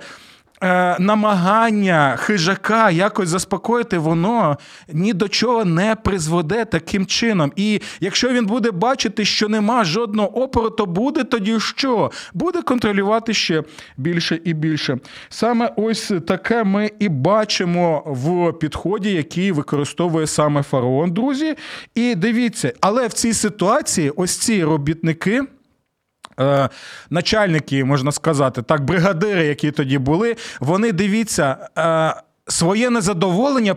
Е, 0.63 0.97
намагання 0.99 2.15
хижака 2.17 2.89
якось 2.89 3.29
заспокоїти, 3.29 3.97
воно 3.97 4.57
ні 4.93 5.13
до 5.13 5.27
чого 5.27 5.65
не 5.65 5.95
призведе 5.95 6.65
таким 6.65 7.05
чином. 7.05 7.51
І 7.55 7.81
якщо 7.99 8.29
він 8.29 8.45
буде 8.45 8.71
бачити, 8.71 9.25
що 9.25 9.49
нема 9.49 9.83
жодного 9.83 10.43
опору, 10.43 10.69
то 10.69 10.85
буде 10.85 11.23
тоді 11.23 11.59
що? 11.59 12.11
Буде 12.33 12.61
контролювати 12.61 13.33
ще 13.33 13.63
більше 13.97 14.39
і 14.43 14.53
більше. 14.53 14.97
Саме 15.29 15.71
ось 15.75 16.11
таке 16.27 16.63
ми 16.63 16.91
і 16.99 17.09
бачимо 17.09 18.03
в 18.05 18.53
підході, 18.53 19.11
який 19.11 19.51
використовує 19.51 20.27
саме 20.27 20.63
фараон, 20.63 21.11
друзі. 21.11 21.55
І 21.95 22.15
дивіться, 22.15 22.73
але 22.81 23.07
в 23.07 23.13
цій 23.13 23.33
ситуації 23.33 24.11
ось 24.15 24.37
ці 24.37 24.63
робітники. 24.63 25.43
Е, 26.39 26.69
начальники, 27.09 27.85
можна 27.85 28.11
сказати, 28.11 28.61
так, 28.61 28.85
бригадири, 28.85 29.45
які 29.45 29.71
тоді 29.71 29.97
були, 29.97 30.35
вони 30.59 30.91
дивіться, 30.91 31.69
е, 31.77 32.13
своє 32.47 32.89
незадоволення 32.89 33.75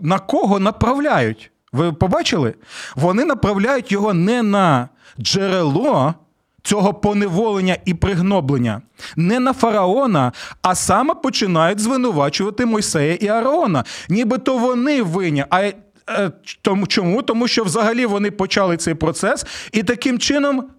на 0.00 0.18
кого 0.18 0.58
направляють. 0.58 1.50
Ви 1.72 1.92
побачили? 1.92 2.54
Вони 2.96 3.24
направляють 3.24 3.92
його 3.92 4.14
не 4.14 4.42
на 4.42 4.88
джерело. 5.20 6.14
Цього 6.62 6.94
поневолення 6.94 7.76
і 7.84 7.94
пригноблення 7.94 8.82
не 9.16 9.40
на 9.40 9.52
фараона, 9.52 10.32
а 10.62 10.74
саме 10.74 11.14
починають 11.14 11.80
звинувачувати 11.80 12.66
Мойсея 12.66 13.14
і 13.14 13.28
Аарона. 13.28 13.84
Нібито 14.08 14.58
вони 14.58 15.02
винні. 15.02 15.44
А 15.50 15.60
е, 15.60 15.74
тому 16.62 16.86
чому? 16.86 17.22
Тому 17.22 17.48
що 17.48 17.64
взагалі 17.64 18.06
вони 18.06 18.30
почали 18.30 18.76
цей 18.76 18.94
процес, 18.94 19.46
і 19.72 19.82
таким 19.82 20.18
чином 20.18 20.70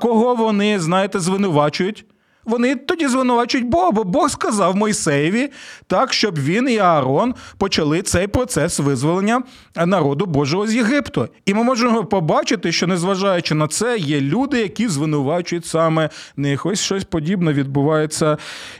кого 0.00 0.34
вони, 0.34 0.80
знаєте, 0.80 1.20
звинувачують? 1.20 2.06
Вони 2.44 2.74
тоді 2.76 3.08
звинувачують 3.08 3.66
Бога, 3.66 3.90
бо 3.90 4.04
Бог 4.04 4.30
сказав 4.30 4.76
Мойсеєві 4.76 5.50
так, 5.86 6.12
щоб 6.12 6.38
він 6.38 6.68
і 6.68 6.78
Аарон 6.78 7.34
почали 7.58 8.02
цей 8.02 8.26
процес 8.26 8.78
визволення 8.78 9.42
народу 9.76 10.26
Божого 10.26 10.66
з 10.66 10.74
Єгипту. 10.74 11.28
І 11.46 11.54
ми 11.54 11.62
можемо 11.62 12.04
побачити, 12.04 12.72
що 12.72 12.86
незважаючи 12.86 13.54
на 13.54 13.68
це, 13.68 13.98
є 13.98 14.20
люди, 14.20 14.60
які 14.60 14.88
звинувачують 14.88 15.66
саме 15.66 16.10
них. 16.36 16.66
Ось 16.66 16.80
щось 16.80 17.04
подібне 17.04 17.52
відбувається 17.52 18.36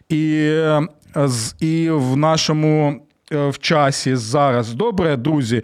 і, 0.09 0.35
е, 0.37 0.88
і 1.61 1.91
в 1.91 2.17
нашому 2.17 3.00
е, 3.33 3.49
в 3.49 3.59
часі 3.59 4.17
зараз. 4.17 4.73
Добре, 4.73 5.17
друзі. 5.17 5.62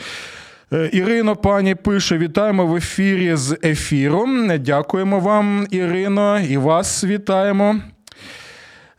Е, 0.73 0.91
Ірино, 0.93 1.37
пані 1.37 1.75
пише: 1.75 2.19
вітаємо 2.19 2.67
в 2.67 2.77
ефірі 2.77 3.35
з 3.35 3.59
ефіром. 3.65 4.59
Дякуємо 4.59 5.21
вам, 5.21 5.67
Ірино, 5.71 6.41
і 6.41 6.57
вас 6.57 7.05
вітаємо. 7.05 7.77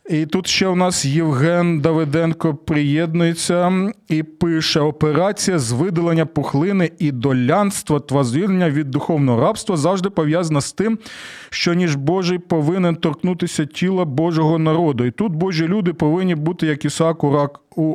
І 0.10 0.26
тут 0.26 0.48
ще 0.48 0.68
у 0.68 0.76
нас 0.76 1.06
Євген 1.06 1.80
Давиденко 1.80 2.56
приєднується 2.56 3.92
і 4.10 4.24
пише: 4.24 4.80
операція 4.80 5.60
з 5.60 5.72
видалення 5.72 6.26
пухлини 6.26 6.92
і 7.00 7.12
долянства 7.12 8.00
та 8.00 8.24
звільнення 8.24 8.70
від 8.70 8.92
духовного 8.92 9.42
рабства 9.42 9.78
завжди 9.78 10.10
пов'язана 10.10 10.62
з 10.62 10.74
тим, 10.74 11.00
що 11.50 11.74
ніж 11.74 11.96
Божий 11.96 12.40
повинен 12.40 12.96
торкнутися 12.96 13.66
тіла 13.66 14.06
Божого 14.06 14.60
народу. 14.60 15.06
І 15.06 15.12
тут 15.12 15.34
Божі 15.34 15.68
люди 15.68 15.94
повинні 15.94 16.36
бути, 16.36 16.68
як 16.68 16.86
Ісаак 16.86 17.24
у 17.24 17.32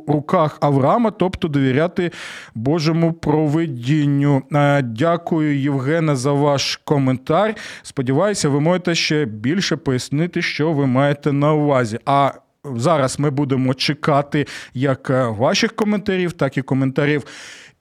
руках 0.06 0.58
Авраама, 0.60 1.10
тобто 1.10 1.48
довіряти 1.48 2.10
Божому 2.54 3.12
провидінню. 3.12 4.42
Е, 4.52 4.82
дякую, 4.82 5.58
Євгене, 5.58 6.16
за 6.16 6.32
ваш 6.32 6.76
коментар. 6.84 7.54
Сподіваюся, 7.82 8.48
ви 8.48 8.60
можете 8.60 8.94
ще 8.94 9.24
більше 9.24 9.76
пояснити, 9.76 10.42
що 10.42 10.72
ви 10.72 10.86
маєте 10.86 11.32
на 11.32 11.52
увазі. 11.52 11.98
А 12.06 12.32
зараз 12.74 13.18
ми 13.18 13.30
будемо 13.30 13.74
чекати 13.74 14.46
як 14.74 15.10
е, 15.10 15.26
ваших 15.26 15.76
коментарів, 15.76 16.32
так 16.32 16.58
і 16.58 16.62
коментарів. 16.62 17.24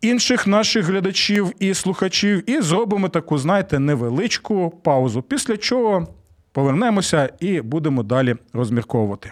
Інших 0.02 0.48
наших 0.48 0.86
глядачів 0.86 1.52
і 1.60 1.74
слухачів, 1.74 2.50
і 2.50 2.62
зробимо 2.62 3.10
таку, 3.10 3.38
знаєте, 3.38 3.80
невеличку 3.80 4.74
паузу. 4.84 5.22
Після 5.22 5.58
чого 5.58 6.08
повернемося 6.52 7.30
і 7.40 7.62
будемо 7.62 8.04
далі 8.04 8.36
розмірковувати. 8.54 9.32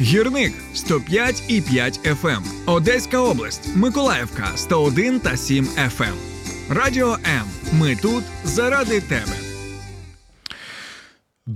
Гірник 0.00 0.52
105 0.74 1.42
і 1.48 1.60
5 1.60 2.00
FM. 2.22 2.40
Одеська 2.66 3.18
область, 3.18 3.76
Миколаївка 3.76 4.52
101 4.56 5.20
та 5.20 5.36
7 5.36 5.64
FM. 5.66 6.14
Радіо 6.70 7.12
М. 7.12 7.44
Ми 7.72 7.96
тут 7.96 8.24
заради 8.44 9.00
тебе. 9.00 9.39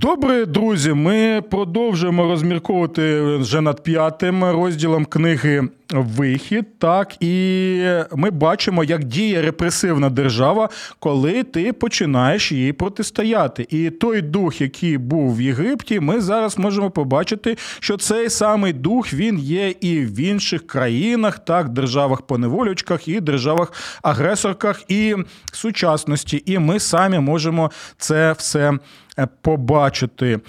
Добре, 0.00 0.46
друзі. 0.46 0.92
Ми 0.92 1.42
продовжуємо 1.50 2.24
розмірковувати 2.24 3.20
вже 3.20 3.60
над 3.60 3.82
п'ятим 3.82 4.44
розділом 4.44 5.04
книги 5.04 5.68
вихід, 5.90 6.78
так 6.78 7.22
і 7.22 7.86
ми 8.16 8.30
бачимо, 8.30 8.84
як 8.84 9.04
діє 9.04 9.42
репресивна 9.42 10.10
держава, 10.10 10.68
коли 10.98 11.42
ти 11.42 11.72
починаєш 11.72 12.52
їй 12.52 12.72
протистояти. 12.72 13.66
І 13.70 13.90
той 13.90 14.22
дух, 14.22 14.60
який 14.60 14.98
був 14.98 15.36
в 15.36 15.40
Єгипті, 15.40 16.00
ми 16.00 16.20
зараз 16.20 16.58
можемо 16.58 16.90
побачити, 16.90 17.56
що 17.80 17.96
цей 17.96 18.30
самий 18.30 18.72
дух 18.72 19.12
він 19.12 19.38
є 19.38 19.74
і 19.80 20.00
в 20.00 20.20
інших 20.20 20.66
країнах, 20.66 21.38
так, 21.38 21.68
державах-поневолючках, 21.68 23.08
і 23.08 23.20
державах-агресорках, 23.20 24.82
і 24.88 25.16
сучасності. 25.52 26.42
І 26.46 26.58
ми 26.58 26.80
самі 26.80 27.18
можемо 27.18 27.70
це 27.98 28.32
все 28.32 28.72
побачити. 29.42 30.40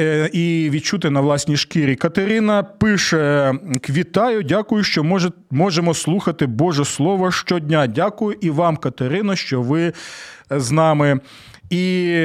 Е, 0.00 0.30
і 0.32 0.70
відчути 0.70 1.10
на 1.10 1.20
власній 1.20 1.56
шкірі. 1.56 1.96
Катерина 1.96 2.62
пише: 2.62 3.54
Квітаю, 3.80 4.42
дякую, 4.42 4.84
що 4.84 5.04
може, 5.04 5.30
можемо 5.50 5.94
слухати 5.94 6.46
Боже 6.46 6.84
Слово 6.84 7.30
щодня. 7.30 7.86
Дякую 7.86 8.36
і 8.40 8.50
вам, 8.50 8.76
Катерино, 8.76 9.36
що 9.36 9.62
ви 9.62 9.92
з 10.50 10.70
нами. 10.70 11.20
І 11.70 12.16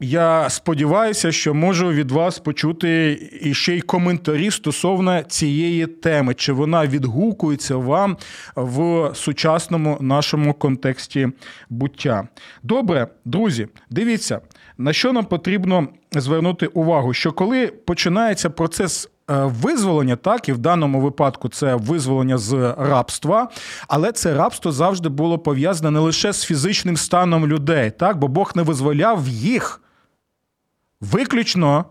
я 0.00 0.50
сподіваюся, 0.50 1.32
що 1.32 1.54
можу 1.54 1.88
від 1.88 2.10
вас 2.10 2.38
почути 2.38 3.18
ще 3.52 3.76
й 3.76 3.80
коментарі 3.80 4.50
стосовно 4.50 5.22
цієї 5.22 5.86
теми, 5.86 6.34
чи 6.34 6.52
вона 6.52 6.86
відгукується 6.86 7.76
вам 7.76 8.16
в 8.56 9.10
сучасному 9.14 9.98
нашому 10.00 10.54
контексті 10.54 11.28
буття. 11.70 12.28
Добре, 12.62 13.06
друзі, 13.24 13.68
дивіться, 13.90 14.40
на 14.80 14.92
що 14.92 15.12
нам 15.12 15.24
потрібно 15.24 15.88
звернути 16.12 16.66
увагу, 16.66 17.14
що 17.14 17.32
коли 17.32 17.66
починається 17.66 18.50
процес. 18.50 19.08
Е, 19.30 19.44
визволення, 19.44 20.16
так, 20.16 20.48
і 20.48 20.52
в 20.52 20.58
даному 20.58 21.00
випадку 21.00 21.48
це 21.48 21.74
визволення 21.74 22.38
з 22.38 22.74
рабства, 22.78 23.48
але 23.88 24.12
це 24.12 24.34
рабство 24.34 24.72
завжди 24.72 25.08
було 25.08 25.38
пов'язане 25.38 25.90
не 25.90 25.98
лише 25.98 26.32
з 26.32 26.44
фізичним 26.44 26.96
станом 26.96 27.46
людей, 27.46 27.90
так, 27.90 28.18
бо 28.18 28.28
Бог 28.28 28.52
не 28.54 28.62
визволяв 28.62 29.28
їх 29.28 29.82
виключно 31.00 31.84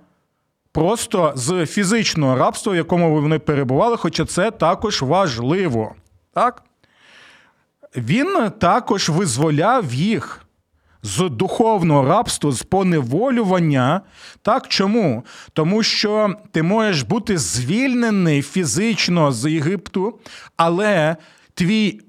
просто 0.72 1.34
з 1.36 1.66
фізичного 1.66 2.36
рабства, 2.36 2.74
в 2.74 2.76
якому 2.76 3.22
вони 3.22 3.40
перебували, 3.40 3.98
хоча 3.98 4.26
це 4.26 4.52
також 4.52 5.02
важливо. 5.02 5.96
Так? 6.34 6.64
Він 7.96 8.52
також 8.60 9.10
визволяв 9.10 9.94
їх. 9.94 10.46
З 11.04 11.30
духовного 11.30 12.06
рабства, 12.06 12.52
з 12.52 12.64
поневолювання. 12.64 14.02
Так 14.42 14.68
чому? 14.68 15.24
Тому 15.54 15.84
що 15.84 16.36
ти 16.52 16.64
можеш 16.64 17.02
бути 17.02 17.38
звільнений 17.38 18.42
фізично 18.42 19.32
з 19.32 19.52
Єгипту, 19.52 20.20
але 20.58 21.16
твій 21.54 22.02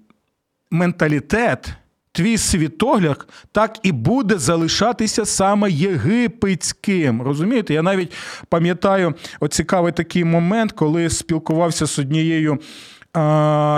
менталітет, 0.70 1.68
твій 2.12 2.38
світогляд 2.38 3.26
так 3.52 3.78
і 3.82 3.92
буде 3.92 4.38
залишатися 4.38 5.26
саме 5.26 5.70
єгипетським. 5.70 7.22
Розумієте? 7.22 7.74
Я 7.74 7.82
навіть 7.82 8.12
пам'ятаю 8.48 9.14
цікавий 9.50 9.92
такий 9.92 10.24
момент, 10.24 10.72
коли 10.72 11.10
спілкувався 11.10 11.86
з 11.86 11.98
однією. 11.98 12.58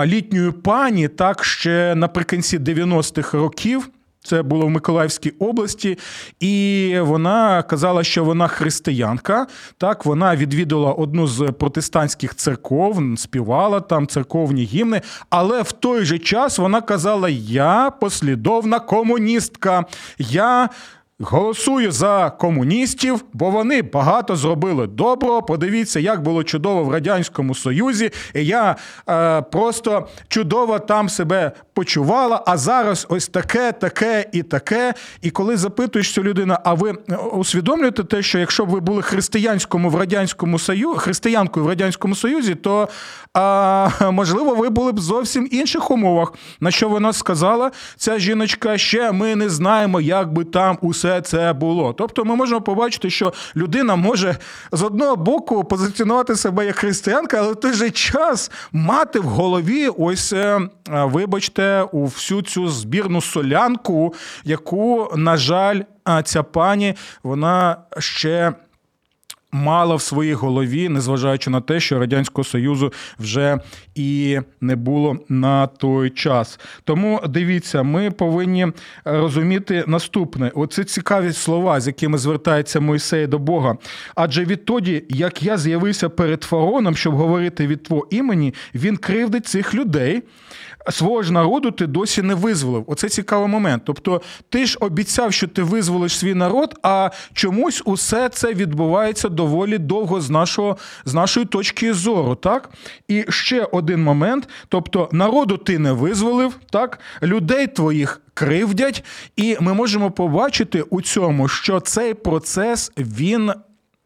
Літньою 0.05 0.53
пані 0.53 1.07
так 1.07 1.43
ще 1.43 1.95
наприкінці 1.95 2.59
90-х 2.59 3.37
років 3.37 3.89
це 4.23 4.41
було 4.41 4.65
в 4.65 4.69
Миколаївській 4.69 5.29
області, 5.29 5.97
і 6.39 6.95
вона 6.99 7.63
казала, 7.63 8.03
що 8.03 8.23
вона 8.23 8.47
християнка. 8.47 9.47
Так, 9.77 10.05
вона 10.05 10.35
відвідала 10.35 10.91
одну 10.91 11.27
з 11.27 11.51
протестантських 11.59 12.35
церков, 12.35 13.01
співала 13.17 13.79
там 13.79 14.07
церковні 14.07 14.63
гімни. 14.63 15.01
Але 15.29 15.61
в 15.61 15.71
той 15.71 16.05
же 16.05 16.19
час 16.19 16.59
вона 16.59 16.81
казала: 16.81 17.29
Я 17.29 17.91
послідовна 17.99 18.79
комуністка. 18.79 19.85
я... 20.17 20.69
Голосую 21.23 21.91
за 21.91 22.29
комуністів, 22.29 23.25
бо 23.33 23.49
вони 23.49 23.81
багато 23.81 24.35
зробили 24.35 24.87
доброго. 24.87 25.41
Подивіться, 25.41 25.99
як 25.99 26.21
було 26.21 26.43
чудово 26.43 26.83
в 26.83 26.91
Радянському 26.91 27.55
Союзі. 27.55 28.11
І 28.33 28.45
Я 28.45 28.75
е, 29.09 29.41
просто 29.41 30.07
чудово 30.27 30.79
там 30.79 31.09
себе 31.09 31.51
почувала. 31.73 32.43
А 32.47 32.57
зараз 32.57 33.05
ось 33.09 33.27
таке, 33.27 33.71
таке 33.71 34.25
і 34.31 34.43
таке. 34.43 34.93
І 35.21 35.29
коли 35.29 35.57
запитуєш 35.57 36.13
цю 36.13 36.23
людину, 36.23 36.55
а 36.63 36.73
ви 36.73 36.91
усвідомлюєте 37.31 38.03
те, 38.03 38.21
що 38.21 38.39
якщо 38.39 38.65
б 38.65 38.69
ви 38.69 38.79
були 38.79 39.01
християнському 39.01 39.89
в 39.89 39.95
радянському 39.95 40.59
Союзі, 40.59 40.99
християнкою 40.99 41.65
в 41.65 41.69
радянському 41.69 42.15
Союзі, 42.15 42.55
то 42.55 42.89
а, 43.33 43.89
можливо 44.11 44.55
ви 44.55 44.69
були 44.69 44.91
б 44.91 44.99
зовсім 44.99 45.47
інших 45.51 45.91
умовах. 45.91 46.33
На 46.59 46.71
що 46.71 46.89
вона 46.89 47.13
сказала? 47.13 47.71
Ця 47.97 48.19
жіночка 48.19 48.77
ще 48.77 49.11
ми 49.11 49.35
не 49.35 49.49
знаємо, 49.49 50.01
як 50.01 50.33
би 50.33 50.43
там 50.43 50.77
усе 50.81 51.12
це 51.21 51.53
було. 51.53 51.93
Тобто 51.93 52.25
ми 52.25 52.35
можемо 52.35 52.61
побачити, 52.61 53.09
що 53.09 53.33
людина 53.55 53.95
може 53.95 54.37
з 54.71 54.83
одного 54.83 55.15
боку 55.15 55.63
позиціонувати 55.63 56.35
себе 56.35 56.65
як 56.65 56.75
християнка, 56.75 57.37
але 57.37 57.51
в 57.51 57.55
той 57.55 57.73
же 57.73 57.89
час 57.89 58.51
мати 58.71 59.19
в 59.19 59.23
голові 59.23 59.87
ось, 59.97 60.33
е, 60.33 60.69
вибачте, 60.89 61.81
у 61.91 62.05
всю 62.05 62.41
цю 62.41 62.69
збірну 62.69 63.21
солянку, 63.21 64.13
яку, 64.43 65.11
на 65.15 65.37
жаль, 65.37 65.81
ця 66.23 66.43
пані 66.43 66.95
вона 67.23 67.77
ще 67.99 68.53
мала 69.53 69.95
в 69.95 70.01
своїй 70.01 70.33
голові, 70.33 70.89
незважаючи 70.89 71.49
на 71.49 71.61
те, 71.61 71.79
що 71.79 71.99
радянського 71.99 72.45
союзу 72.45 72.93
вже 73.19 73.59
і 73.95 74.39
не 74.61 74.75
було 74.75 75.17
на 75.29 75.67
той 75.67 76.09
час. 76.09 76.59
Тому 76.83 77.21
дивіться, 77.29 77.83
ми 77.83 78.11
повинні 78.11 78.67
розуміти 79.05 79.83
наступне: 79.87 80.51
оце 80.55 80.83
цікаві 80.83 81.33
слова, 81.33 81.79
з 81.81 81.87
якими 81.87 82.17
звертається 82.17 82.79
Мойсей 82.79 83.27
до 83.27 83.39
Бога. 83.39 83.77
Адже 84.15 84.45
відтоді, 84.45 85.03
як 85.09 85.43
я 85.43 85.57
з'явився 85.57 86.09
перед 86.09 86.43
фараоном, 86.43 86.95
щоб 86.95 87.15
говорити 87.15 87.67
від 87.67 87.83
твого 87.83 88.07
імені, 88.09 88.53
він 88.75 88.97
кривдить 88.97 89.45
цих 89.45 89.75
людей 89.75 90.23
свого 90.91 91.23
ж 91.23 91.33
народу 91.33 91.71
ти 91.71 91.87
досі 91.87 92.21
не 92.21 92.35
визволив. 92.35 92.83
Оце 92.87 93.09
цікавий 93.09 93.47
момент. 93.47 93.83
Тобто, 93.85 94.21
ти 94.49 94.65
ж 94.65 94.77
обіцяв, 94.81 95.33
що 95.33 95.47
ти 95.47 95.63
визволиш 95.63 96.17
свій 96.17 96.33
народ, 96.33 96.75
а 96.83 97.09
чомусь 97.33 97.81
усе 97.85 98.29
це 98.29 98.53
відбувається 98.53 99.29
доволі 99.29 99.77
довго 99.77 100.21
з 100.21 100.29
нашого, 100.29 100.77
з 101.05 101.13
нашої 101.13 101.45
точки 101.45 101.93
зору. 101.93 102.35
так? 102.35 102.69
І 103.07 103.25
ще 103.29 103.63
один 103.63 104.03
момент: 104.03 104.49
тобто, 104.67 105.09
народу 105.11 105.57
ти 105.57 105.79
не 105.79 105.91
визволив, 105.91 106.55
так? 106.69 106.99
людей 107.23 107.67
твоїх. 107.67 108.19
Кривдять, 108.35 109.03
і 109.35 109.57
ми 109.59 109.73
можемо 109.73 110.11
побачити 110.11 110.81
у 110.81 111.01
цьому, 111.01 111.47
що 111.47 111.79
цей 111.79 112.13
процес 112.13 112.91
він 112.97 113.51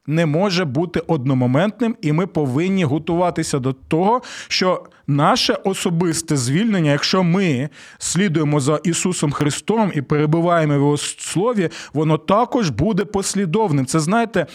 не 0.07 0.25
може 0.25 0.65
бути 0.65 0.99
одномоментним, 1.07 1.95
і 2.01 2.11
ми 2.11 2.27
повинні 2.27 2.83
готуватися 2.83 3.59
до 3.59 3.73
того, 3.73 4.21
що 4.47 4.85
наше 5.07 5.53
особисте 5.53 6.37
звільнення, 6.37 6.91
якщо 6.91 7.23
ми 7.23 7.69
слідуємо 7.97 8.59
за 8.59 8.79
Ісусом 8.83 9.31
Христом 9.31 9.91
і 9.95 10.01
перебуваємо 10.01 10.73
в 10.73 10.77
Його 10.77 10.97
слові, 10.97 11.69
воно 11.93 12.17
також 12.17 12.69
буде 12.69 13.05
послідовним. 13.05 13.85
Це 13.85 13.99
знаєте, 13.99 14.45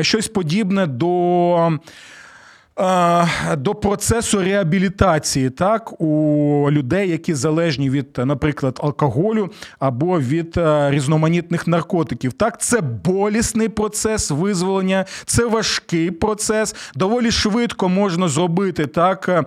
щось 0.00 0.28
подібне 0.28 0.86
до. 0.86 1.78
До 3.58 3.74
процесу 3.74 4.42
реабілітації, 4.42 5.50
так, 5.50 6.00
у 6.00 6.68
людей, 6.70 7.10
які 7.10 7.34
залежні 7.34 7.90
від, 7.90 8.06
наприклад, 8.18 8.80
алкоголю 8.82 9.50
або 9.78 10.20
від 10.20 10.56
е, 10.56 10.90
різноманітних 10.90 11.66
наркотиків. 11.66 12.32
Так, 12.32 12.60
це 12.60 12.80
болісний 12.80 13.68
процес 13.68 14.30
визволення, 14.30 15.04
це 15.26 15.46
важкий 15.46 16.10
процес. 16.10 16.74
Доволі 16.94 17.30
швидко 17.30 17.88
можна 17.88 18.28
зробити 18.28 18.86
так 18.86 19.46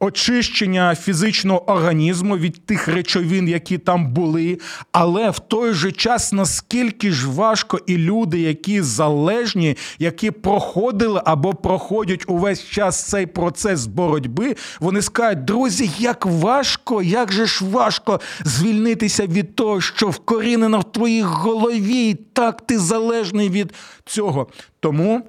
очищення 0.00 0.94
фізичного 0.94 1.70
організму 1.70 2.36
від 2.36 2.66
тих 2.66 2.88
речовин, 2.88 3.48
які 3.48 3.78
там 3.78 4.12
були. 4.12 4.58
Але 4.92 5.30
в 5.30 5.38
той 5.38 5.72
же 5.72 5.92
час 5.92 6.32
наскільки 6.32 7.12
ж 7.12 7.30
важко 7.30 7.80
і 7.86 7.96
люди, 7.96 8.38
які 8.40 8.82
залежні, 8.82 9.76
які 9.98 10.30
проходили 10.30 11.22
або 11.24 11.54
проходять 11.54 12.24
увесь 12.26 12.64
час 12.64 13.04
цей 13.04 13.26
процес 13.26 13.86
боротьби, 13.86 14.56
вони 14.80 15.02
скажуть, 15.02 15.44
друзі, 15.44 15.90
як 15.98 16.26
важко, 16.26 17.02
як 17.02 17.32
же 17.32 17.46
ж 17.46 17.64
важко 17.64 18.20
звільнитися 18.44 19.26
від 19.26 19.56
того, 19.56 19.80
що 19.80 20.08
вкорінено 20.08 20.78
в 20.80 20.92
твоїй 20.92 21.22
голові, 21.22 22.14
так 22.32 22.66
ти 22.66 22.78
залежний 22.78 23.50
від 23.50 23.74
цього. 24.04 24.48
Тому 24.80 25.22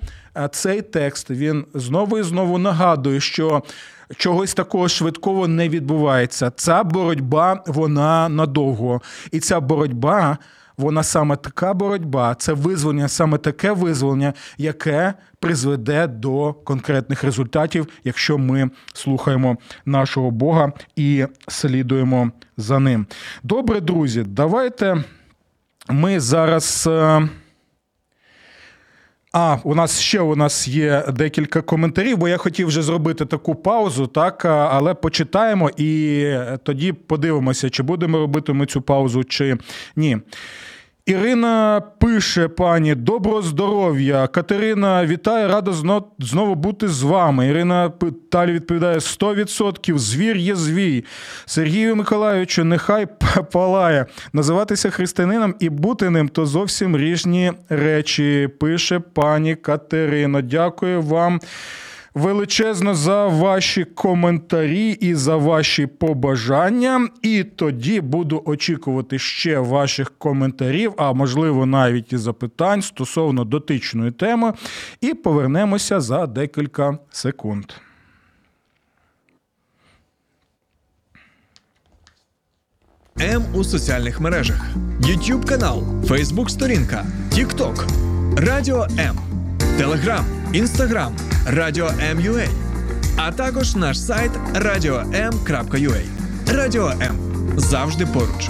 цей 0.51 0.81
текст 0.81 1.29
він 1.29 1.65
знову 1.73 2.19
і 2.19 2.23
знову 2.23 2.57
нагадує, 2.57 3.19
що 3.19 3.63
чогось 4.17 4.53
такого 4.53 4.87
швидкого 4.87 5.47
не 5.47 5.69
відбувається. 5.69 6.51
Ця 6.55 6.83
боротьба 6.83 7.63
вона 7.67 8.29
надовго, 8.29 9.01
і 9.31 9.39
ця 9.39 9.59
боротьба. 9.59 10.37
Вона 10.77 11.03
саме 11.03 11.35
така 11.35 11.73
боротьба, 11.73 12.35
це 12.35 12.53
визволення, 12.53 13.07
саме 13.07 13.37
таке 13.37 13.71
визволення, 13.71 14.33
яке 14.57 15.13
призведе 15.39 16.07
до 16.07 16.53
конкретних 16.53 17.23
результатів, 17.23 17.87
якщо 18.03 18.37
ми 18.37 18.69
слухаємо 18.93 19.57
нашого 19.85 20.31
Бога 20.31 20.71
і 20.95 21.25
слідуємо 21.47 22.31
за 22.57 22.79
ним. 22.79 23.05
Добре, 23.43 23.81
друзі, 23.81 24.23
давайте 24.27 25.03
ми 25.89 26.19
зараз. 26.19 26.89
Е, 29.35 29.37
а, 29.37 29.57
у 29.63 29.75
нас 29.75 29.99
ще 29.99 30.19
у 30.19 30.35
нас 30.35 30.67
є 30.67 31.03
декілька 31.13 31.61
коментарів, 31.61 32.17
бо 32.17 32.27
я 32.27 32.37
хотів 32.37 32.67
вже 32.67 32.81
зробити 32.81 33.25
таку 33.25 33.55
паузу, 33.55 34.07
так, 34.07 34.45
але 34.45 34.93
почитаємо 34.93 35.71
і 35.77 36.25
тоді 36.63 36.93
подивимося, 36.93 37.69
чи 37.69 37.83
будемо 37.83 38.17
робити 38.17 38.53
ми 38.53 38.65
цю 38.65 38.81
паузу, 38.81 39.23
чи 39.23 39.57
ні. 39.95 40.17
Ірина 41.05 41.81
пише 41.99 42.47
пані: 42.47 42.95
доброго 42.95 43.41
здоров'я. 43.41 44.27
Катерина 44.27 45.05
вітає, 45.05 45.47
рада 45.47 45.71
знову 46.19 46.55
бути 46.55 46.87
з 46.87 47.03
вами. 47.03 47.47
Ірина 47.47 47.91
Талі 48.31 48.51
відповідає: 48.51 48.95
100%. 48.97 49.97
Звір 49.97 50.37
є 50.37 50.55
звій. 50.55 51.03
Сергію 51.45 51.95
Миколаївичу, 51.95 52.63
нехай 52.63 53.07
палає. 53.51 54.05
Називатися 54.33 54.89
християнином 54.89 55.55
і 55.59 55.69
бути 55.69 56.09
ним 56.09 56.29
то 56.29 56.45
зовсім 56.45 56.97
різні 56.97 57.51
речі. 57.69 58.49
Пише 58.59 58.99
пані 58.99 59.55
Катерина. 59.55 60.41
Дякую 60.41 61.01
вам 61.01 61.39
величезно 62.15 62.95
за 62.95 63.27
ваші 63.27 63.83
коментарі 63.83 64.89
і 64.89 65.15
за 65.15 65.35
ваші 65.35 65.87
побажання. 65.87 67.09
І 67.21 67.43
тоді 67.43 68.01
буду 68.01 68.41
очікувати 68.45 69.19
ще 69.19 69.59
ваших 69.59 70.11
коментарів, 70.17 70.93
а 70.97 71.13
можливо 71.13 71.65
навіть 71.65 72.13
і 72.13 72.17
запитань 72.17 72.81
стосовно 72.81 73.43
дотичної 73.43 74.11
теми. 74.11 74.53
І 75.01 75.13
повернемося 75.13 75.99
за 75.99 76.27
декілька 76.27 76.97
секунд. 77.11 77.65
М 83.21 83.43
у 83.53 83.63
соціальних 83.63 84.19
мережах: 84.19 84.65
YouTube 85.01 85.45
канал, 85.45 85.83
Facebook 86.01 86.49
сторінка, 86.49 87.05
TikTok, 87.31 87.87
Радіо 88.37 88.87
М, 88.99 89.17
Телеграм, 89.77 90.25
Інстаграм. 90.53 91.15
Радіо 91.47 91.89
М.Ю.А. 92.11 92.47
а 93.17 93.31
також 93.31 93.75
наш 93.75 94.01
сайт 94.01 94.31
radio.m.ua. 94.53 96.01
Радіо 96.53 96.87
М 96.87 97.17
завжди 97.57 98.05
поруч. 98.05 98.49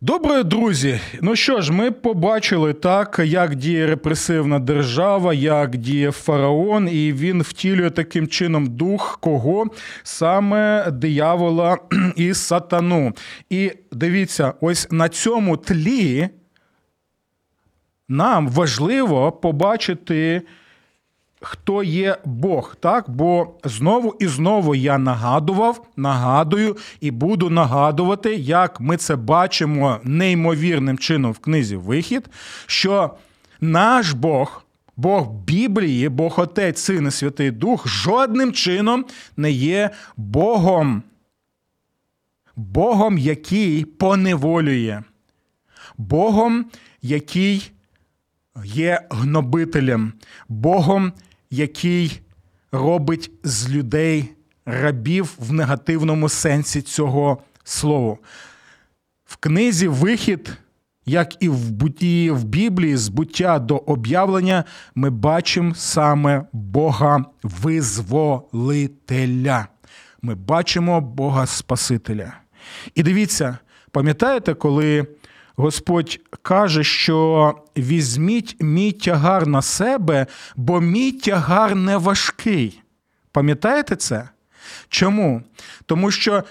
Добре, 0.00 0.42
друзі. 0.42 1.00
Ну 1.22 1.36
що 1.36 1.60
ж, 1.60 1.72
ми 1.72 1.90
побачили 1.90 2.72
так, 2.72 3.20
як 3.24 3.54
діє 3.54 3.86
репресивна 3.86 4.58
держава, 4.58 5.34
як 5.34 5.76
діє 5.76 6.10
фараон, 6.10 6.88
і 6.88 7.12
він 7.12 7.42
втілює 7.42 7.90
таким 7.90 8.28
чином 8.28 8.66
дух 8.66 9.18
кого 9.22 9.66
саме 10.02 10.90
диявола 10.90 11.78
і 12.16 12.34
сатану. 12.34 13.12
І 13.50 13.72
дивіться, 13.92 14.52
ось 14.60 14.88
на 14.90 15.08
цьому 15.08 15.56
тлі 15.56 16.28
нам 18.08 18.48
важливо 18.48 19.32
побачити, 19.32 20.42
хто 21.40 21.82
є 21.82 22.16
Бог. 22.24 22.76
так? 22.80 23.10
Бо 23.10 23.54
знову 23.64 24.16
і 24.18 24.26
знову 24.26 24.74
я 24.74 24.98
нагадував, 24.98 25.86
нагадую 25.96 26.76
і 27.00 27.10
буду 27.10 27.50
нагадувати, 27.50 28.34
як 28.34 28.80
ми 28.80 28.96
це 28.96 29.16
бачимо 29.16 30.00
неймовірним 30.04 30.98
чином 30.98 31.32
в 31.32 31.38
книзі 31.38 31.76
Вихід, 31.76 32.30
що 32.66 33.10
наш 33.60 34.12
Бог. 34.12 34.64
Бог 34.96 35.32
Біблії, 35.32 36.08
Бог 36.08 36.40
Отець, 36.40 36.80
Син 36.80 37.06
і 37.06 37.10
Святий 37.10 37.50
Дух 37.50 37.88
жодним 37.88 38.52
чином 38.52 39.04
не 39.36 39.50
є 39.50 39.90
Богом. 40.16 41.02
Богом, 42.56 43.18
який 43.18 43.84
поневолює, 43.84 45.02
Богом, 45.98 46.64
який 47.02 47.72
є 48.64 49.00
гнобителем, 49.10 50.12
Богом, 50.48 51.12
який 51.50 52.20
робить 52.72 53.30
з 53.44 53.70
людей 53.70 54.32
рабів 54.66 55.34
в 55.38 55.52
негативному 55.52 56.28
сенсі 56.28 56.82
цього 56.82 57.38
слова. 57.64 58.16
В 59.24 59.36
книзі 59.36 59.88
Вихід, 59.88 60.52
як 61.06 61.42
і 61.42 61.48
в 61.48 61.70
буті 61.70 62.30
в 62.30 62.44
Біблії, 62.44 62.96
з 62.96 63.08
буття 63.08 63.58
до 63.58 63.76
об'явлення, 63.76 64.64
ми 64.94 65.10
бачимо 65.10 65.74
саме 65.74 66.44
Бога 66.52 67.24
визволителя. 67.42 68.38
Ми 70.22 70.34
бачимо 70.34 71.00
Бога 71.00 71.46
Спасителя. 71.46 72.32
І 72.94 73.02
дивіться, 73.02 73.58
пам'ятаєте, 73.90 74.54
коли 74.54 75.06
Господь 75.60 76.20
каже, 76.42 76.84
що 76.84 77.54
візьміть 77.76 78.56
мій 78.60 78.92
тягар 78.92 79.46
на 79.46 79.62
себе, 79.62 80.26
бо 80.56 80.80
мій 80.80 81.12
тягар 81.12 81.74
не 81.74 81.96
важкий. 81.96 82.82
Пам'ятаєте 83.32 83.96
це? 83.96 84.28
Чому? 84.88 85.42
Тому 85.86 86.10
що 86.10 86.44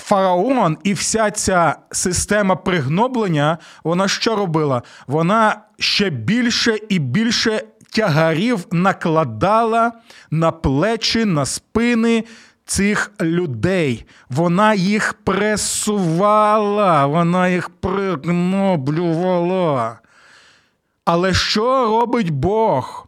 фараон 0.00 0.78
і 0.84 0.94
вся 0.94 1.30
ця 1.30 1.76
система 1.92 2.56
пригноблення, 2.56 3.58
вона 3.84 4.08
що 4.08 4.36
робила? 4.36 4.82
Вона 5.06 5.60
ще 5.78 6.10
більше 6.10 6.78
і 6.88 6.98
більше 6.98 7.62
тягарів 7.90 8.66
накладала 8.72 9.92
на 10.30 10.52
плечі, 10.52 11.24
на 11.24 11.46
спини 11.46 12.24
цих 12.64 13.12
людей. 13.20 14.06
Вона 14.30 14.74
їх 14.74 15.14
пресувала, 15.14 17.06
вона 17.06 17.48
їх 17.48 17.70
пригноблювала. 17.70 19.98
Але 21.04 21.34
що 21.34 21.86
робить 21.86 22.30
Бог? 22.30 23.06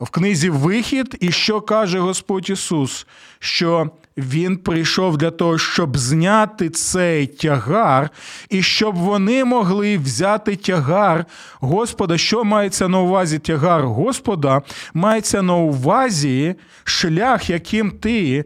В 0.00 0.10
книзі 0.10 0.50
Вихід, 0.50 1.16
і 1.20 1.32
що 1.32 1.60
каже 1.60 1.98
Господь 1.98 2.50
Ісус? 2.50 3.06
Що 3.38 3.90
Він 4.16 4.56
прийшов 4.56 5.18
для 5.18 5.30
того, 5.30 5.58
щоб 5.58 5.96
зняти 5.96 6.70
цей 6.70 7.26
тягар, 7.26 8.10
і 8.50 8.62
щоб 8.62 8.96
вони 8.96 9.44
могли 9.44 9.98
взяти 9.98 10.56
тягар 10.56 11.24
Господа. 11.60 12.18
Що 12.18 12.44
мається 12.44 12.88
на 12.88 13.00
увазі 13.00 13.38
тягар 13.38 13.82
Господа? 13.86 14.62
Мається 14.94 15.42
на 15.42 15.54
увазі 15.56 16.54
шлях, 16.84 17.50
яким 17.50 17.90
ти 17.90 18.44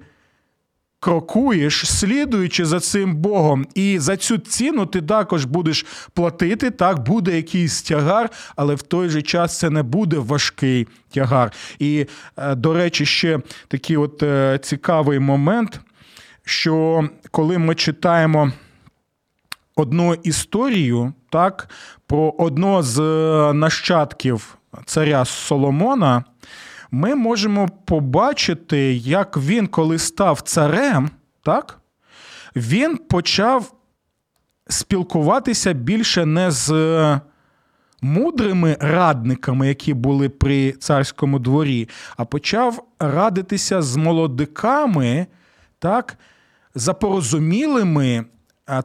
крокуєш, 1.01 1.87
слідуючи 1.87 2.65
за 2.65 2.81
цим 2.81 3.17
Богом, 3.17 3.67
і 3.75 3.99
за 3.99 4.17
цю 4.17 4.39
ціну 4.39 4.87
ти 4.87 5.03
також 5.03 5.45
будеш 5.45 5.87
платити. 6.15 6.71
Так, 6.71 6.99
буде 6.99 7.37
якийсь 7.37 7.83
тягар, 7.83 8.31
але 8.57 8.75
в 8.75 8.83
той 8.83 9.09
же 9.09 9.23
час 9.23 9.59
це 9.59 9.71
не 9.71 9.83
буде 9.83 10.19
важкий 10.19 10.89
тягар. 11.11 11.53
І, 11.79 12.07
е, 12.37 12.55
до 12.55 12.75
речі, 12.75 13.07
ще 13.07 13.41
такий 13.69 13.97
от 13.97 14.23
е, 14.23 14.59
цікавий 14.63 15.19
момент, 15.19 15.81
що 16.45 17.09
коли 17.31 17.59
ми 17.59 17.75
читаємо. 17.75 18.53
Одну 19.77 20.15
історію 20.15 21.13
так, 21.31 21.69
про 22.07 22.35
одного 22.39 22.83
з 22.83 23.01
е, 23.01 23.53
нащадків 23.53 24.57
царя 24.85 25.25
Соломона, 25.25 26.25
ми 26.91 27.15
можемо 27.15 27.69
побачити, 27.85 28.95
як 28.95 29.37
він, 29.37 29.67
коли 29.67 29.99
став 29.99 30.41
царем, 30.41 31.11
так, 31.43 31.81
він 32.57 32.97
почав 32.97 33.73
спілкуватися 34.69 35.73
більше 35.73 36.27
не 36.27 36.51
з 36.51 36.71
мудрими 38.03 38.77
радниками, 38.81 39.69
які 39.69 39.95
були 39.95 40.29
при 40.29 40.73
царському 40.73 41.39
дворі, 41.39 41.89
а 42.17 42.25
почав 42.25 42.87
радитися 42.99 43.83
з 43.83 43.97
молодиками, 43.97 45.27
так, 45.79 46.19
запорозумілими 46.75 48.25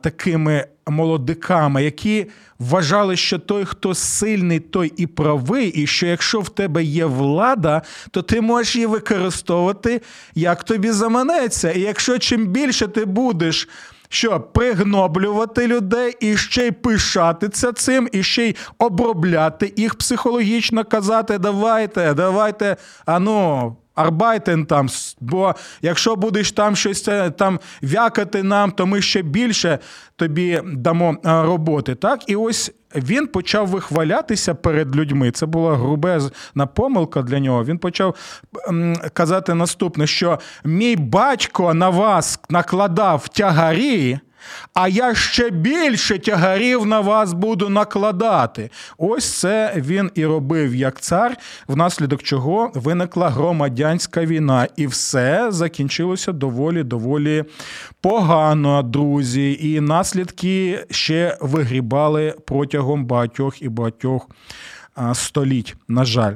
такими 0.02 0.68
молодиками, 0.90 1.84
які 1.84 2.28
вважали, 2.60 3.16
що 3.16 3.40
той, 3.40 3.66
хто 3.66 3.96
сильний, 3.96 4.60
той 4.60 4.94
і 4.98 5.08
правий, 5.08 5.68
і 5.68 5.88
що 5.88 6.06
якщо 6.08 6.40
в 6.40 6.50
тебе 6.50 6.84
є 6.84 7.06
влада, 7.06 7.82
то 8.12 8.22
ти 8.22 8.42
можеш 8.42 8.76
її 8.76 8.86
використовувати, 8.86 10.02
як 10.36 10.64
тобі 10.64 10.92
заманеться. 10.92 11.72
І 11.72 11.80
якщо 11.80 12.18
чим 12.18 12.48
більше 12.48 12.88
ти 12.88 13.06
будеш. 13.06 13.70
Що 14.10 14.40
пригноблювати 14.40 15.68
людей 15.68 16.16
і 16.20 16.38
ще 16.38 16.68
й 16.68 16.72
пишатися 16.72 17.72
цим, 17.72 18.10
і 18.12 18.24
ще 18.24 18.48
й 18.48 18.56
обробляти 18.78 19.74
їх 19.76 19.96
психологічно, 19.96 20.84
казати, 20.84 21.38
давайте, 21.38 22.14
давайте, 22.14 22.78
ану, 23.06 23.76
arbeiten 23.96 24.66
там, 24.66 24.88
бо 25.20 25.56
якщо 25.82 26.16
будеш 26.16 26.52
там 26.52 26.76
щось 26.76 27.08
е, 27.08 27.30
там 27.30 27.60
вякати 27.82 28.44
нам, 28.44 28.72
то 28.72 28.86
ми 28.86 29.02
ще 29.02 29.22
більше 29.22 29.80
тобі 30.16 30.62
дамо 30.66 31.16
е, 31.26 31.44
роботи. 31.44 31.96
Так, 31.96 32.30
і 32.30 32.36
ось 32.36 32.72
він 32.96 33.28
почав 33.28 33.68
вихвалятися 33.68 34.56
перед 34.56 34.96
людьми. 34.96 35.32
Це 35.32 35.46
була 35.46 35.76
грубезна 35.76 36.66
помилка 36.74 37.22
для 37.22 37.40
нього. 37.40 37.64
Він 37.64 37.78
почав 37.78 38.16
казати 39.14 39.54
наступне: 39.54 40.08
що 40.08 40.40
мій 40.64 40.96
батько 40.96 41.74
на 41.74 41.90
вас 41.90 42.40
накладав 42.50 43.28
тягарі 43.28 44.20
а 44.74 44.88
я 44.88 45.16
ще 45.16 45.50
більше 45.50 46.20
тягарів 46.20 46.86
на 46.86 47.00
вас 47.00 47.34
буду 47.34 47.70
накладати. 47.70 48.70
Ось 48.98 49.40
це 49.40 49.74
він 49.76 50.12
і 50.16 50.26
робив 50.26 50.76
як 50.76 51.02
цар, 51.02 51.38
внаслідок 51.68 52.24
чого 52.24 52.72
виникла 52.74 53.30
громадянська 53.30 54.26
війна, 54.26 54.68
і 54.76 54.88
все 54.88 55.48
закінчилося 55.50 56.32
доволі 56.32 56.84
доволі 56.84 57.44
погано, 58.02 58.84
друзі. 58.84 59.58
І 59.62 59.80
наслідки 59.80 60.86
ще 60.90 61.38
вигрібали 61.42 62.36
протягом 62.48 63.06
багатьох 63.06 63.62
і 63.62 63.70
багатьох 63.70 64.30
століть. 65.14 65.76
На 65.88 66.06
жаль. 66.06 66.36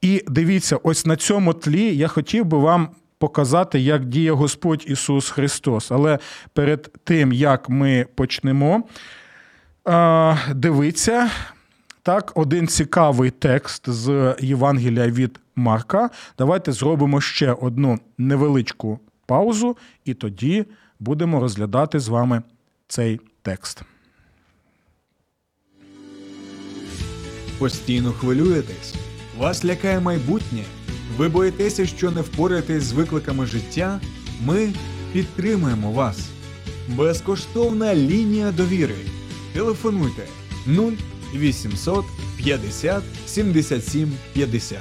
І 0.00 0.24
дивіться, 0.28 0.76
ось 0.82 1.06
на 1.06 1.16
цьому 1.16 1.54
тлі 1.54 1.96
я 1.96 2.08
хотів 2.08 2.44
би 2.44 2.58
вам 2.58 2.88
показати, 3.20 3.80
як 3.80 4.04
діє 4.04 4.32
Господь 4.32 4.84
Ісус 4.86 5.30
Христос. 5.30 5.90
Але 5.90 6.18
перед 6.52 6.90
тим, 7.04 7.32
як 7.32 7.68
ми 7.68 8.06
почнемо 8.14 8.82
дивитися, 10.54 11.30
так, 12.02 12.32
один 12.34 12.68
цікавий 12.68 13.30
текст 13.30 13.90
з 13.90 14.36
Євангелія 14.40 15.06
від 15.06 15.40
Марка. 15.56 16.10
Давайте 16.38 16.72
зробимо 16.72 17.20
ще 17.20 17.52
одну 17.52 17.98
невеличку 18.18 19.00
паузу, 19.26 19.76
і 20.04 20.14
тоді 20.14 20.64
будемо 21.00 21.40
розглядати 21.40 22.00
з 22.00 22.08
вами 22.08 22.42
цей 22.88 23.20
текст. 23.42 23.82
Постійно 27.58 28.12
хвилюєтесь? 28.12 28.94
Вас 29.38 29.64
лякає 29.64 30.00
майбутнє? 30.00 30.64
Ви 31.16 31.28
боїтеся, 31.28 31.86
що 31.86 32.10
не 32.10 32.20
впораєтесь 32.20 32.82
з 32.82 32.92
викликами 32.92 33.46
життя? 33.46 34.00
Ми 34.44 34.72
підтримуємо 35.12 35.92
вас. 35.92 36.18
Безкоштовна 36.88 37.94
лінія 37.94 38.52
довіри. 38.52 38.94
Телефонуйте 39.52 40.26
0800 41.34 42.04
50 42.36 43.02
77 43.26 44.12
50. 44.32 44.78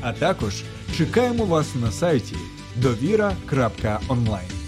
А 0.00 0.12
також 0.12 0.62
чекаємо 0.96 1.44
вас 1.44 1.66
на 1.82 1.92
сайті 1.92 2.36
довіра.онлайн. 2.76 4.59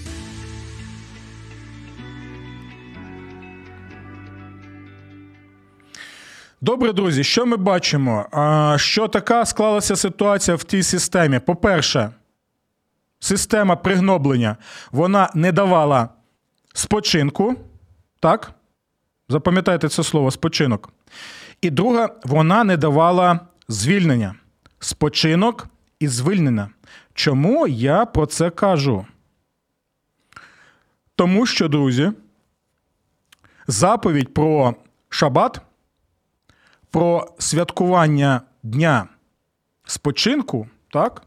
Добре, 6.65 6.93
друзі, 6.93 7.25
що 7.25 7.47
ми 7.47 7.57
бачимо? 7.57 8.27
Що 8.77 9.09
така 9.09 9.47
склалася 9.47 9.97
ситуація 9.97 10.57
в 10.57 10.65
тій 10.65 10.83
системі? 10.83 11.39
По-перше, 11.39 12.11
система 13.21 13.77
пригноблення 13.77 14.57
вона 14.93 15.31
не 15.35 15.53
давала 15.53 16.09
спочинку. 16.75 17.55
Так? 18.21 18.53
Запам'ятайте 19.29 19.89
це 19.89 20.03
слово 20.03 20.31
спочинок. 20.31 20.93
І 21.61 21.71
друга, 21.71 22.09
вона 22.25 22.65
не 22.65 22.77
давала 22.77 23.41
звільнення. 23.69 24.35
Спочинок 24.79 25.67
і 26.01 26.09
звільнення. 26.09 26.71
Чому 27.15 27.67
я 27.67 28.05
про 28.05 28.27
це 28.27 28.51
кажу? 28.51 29.07
Тому 31.17 31.47
що, 31.47 31.69
друзі, 31.69 32.13
заповідь 33.67 34.35
про 34.35 34.75
шабат 35.09 35.61
про 36.93 37.27
святкування 37.39 38.41
дня 38.63 39.07
спочинку, 39.85 40.69
так, 40.93 41.23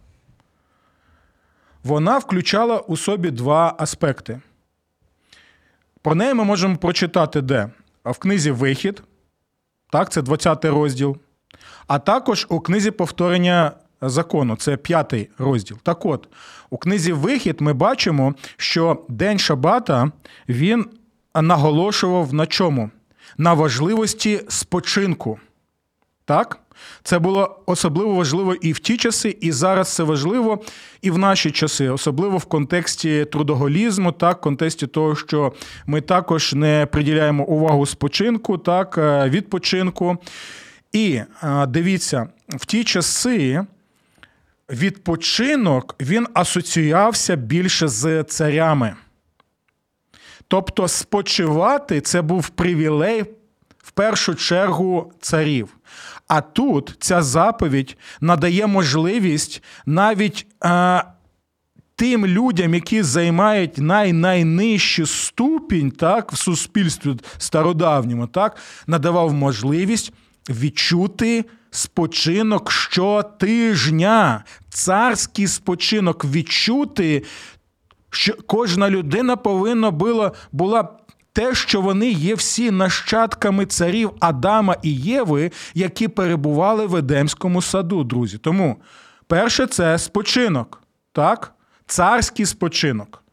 вона 1.84 2.18
включала 2.18 2.80
у 2.80 2.98
собі 2.98 3.32
два 3.32 3.76
аспекти. 3.78 4.42
Про 6.02 6.16
неї 6.16 6.34
ми 6.34 6.44
можемо 6.44 6.78
прочитати 6.78 7.42
де? 7.42 7.70
В 8.06 8.18
книзі 8.18 8.52
Вихід, 8.52 9.04
так, 9.92 10.12
це 10.12 10.22
20 10.22 10.66
розділ, 10.66 11.18
а 11.88 12.00
також 12.00 12.48
у 12.50 12.60
книзі 12.60 12.92
повторення 12.92 13.72
закону, 14.02 14.56
це 14.56 14.78
п'ятий 14.78 15.30
розділ. 15.38 15.78
Так 15.84 16.06
от, 16.06 16.28
у 16.70 16.78
книзі 16.78 17.14
Вихід 17.14 17.62
ми 17.62 17.74
бачимо, 17.74 18.36
що 18.58 19.06
День 19.10 19.40
Шабата 19.40 20.12
він 20.50 20.86
наголошував 21.36 22.34
на 22.34 22.46
чому? 22.46 22.90
На 23.38 23.54
важливості 23.54 24.42
спочинку. 24.50 25.40
Так? 26.26 26.60
Це 27.04 27.20
було 27.20 27.64
особливо 27.66 28.14
важливо 28.14 28.54
і 28.54 28.74
в 28.74 28.80
ті 28.80 28.98
часи, 28.98 29.38
і 29.42 29.52
зараз 29.52 29.96
це 29.96 30.04
важливо 30.04 30.64
і 31.02 31.12
в 31.12 31.18
наші 31.18 31.52
часи, 31.52 31.90
особливо 31.90 32.38
в 32.38 32.46
контексті 32.46 33.26
трудоголізму, 33.26 34.12
так, 34.12 34.38
в 34.38 34.42
контексті 34.42 34.88
того, 34.88 35.16
що 35.16 35.54
ми 35.86 36.02
також 36.02 36.54
не 36.54 36.88
приділяємо 36.92 37.44
увагу 37.44 37.86
спочинку, 37.86 38.58
так, 38.58 38.98
е, 38.98 39.30
відпочинку. 39.30 40.18
І 40.92 41.22
е, 41.44 41.66
дивіться, 41.66 42.28
в 42.50 42.66
ті 42.66 42.84
часи 42.84 43.66
відпочинок 44.70 45.96
він 46.02 46.28
асоціювався 46.34 47.36
більше 47.36 47.88
з 47.88 48.24
царями. 48.24 48.96
Тобто, 50.48 50.88
спочивати 50.88 52.02
це 52.02 52.22
був 52.22 52.50
привілей 52.50 53.24
в 53.78 53.92
першу 53.92 54.36
чергу 54.36 55.14
царів. 55.22 55.78
А 56.28 56.42
тут 56.42 56.96
ця 57.00 57.22
заповідь 57.22 57.98
надає 58.22 58.68
можливість 58.68 59.64
навіть 59.86 60.48
а, 60.62 61.04
тим 61.96 62.26
людям, 62.26 62.74
які 62.74 63.04
займають 63.04 63.78
най-найнижчий 63.78 65.06
ступінь 65.06 65.92
так, 65.92 66.32
в 66.32 66.38
суспільстві 66.38 67.16
стародавньому, 67.38 68.28
так, 68.28 68.58
надавав 68.88 69.34
можливість 69.34 70.14
відчути. 70.50 71.46
Спочинок 71.72 72.72
щотижня, 72.72 74.44
царський 74.70 75.48
спочинок 75.48 76.26
відчути, 76.26 77.24
що 78.10 78.34
кожна 78.48 78.90
людина 78.90 79.36
повинна 79.36 79.92
була 79.92 80.32
була 80.52 81.00
те, 81.36 81.56
що 81.56 81.82
вони 81.82 82.10
є 82.10 82.36
всі 82.36 82.72
нащадками 82.72 83.66
царів 83.66 84.12
Адама 84.20 84.76
і 84.82 84.96
Єви, 84.96 85.52
які 85.74 86.08
перебували 86.08 86.86
в 86.86 86.96
Едемському 86.96 87.62
саду, 87.62 88.04
друзі. 88.04 88.38
Тому 88.38 88.78
перше 89.28 89.68
це 89.68 90.00
спочинок, 90.00 90.82
так? 91.12 91.52
царський 91.86 92.46
спочинок 92.46 93.24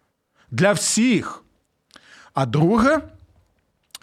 для 0.51 0.73
всіх. 0.73 1.43
А 2.35 2.47
друге. 2.47 3.01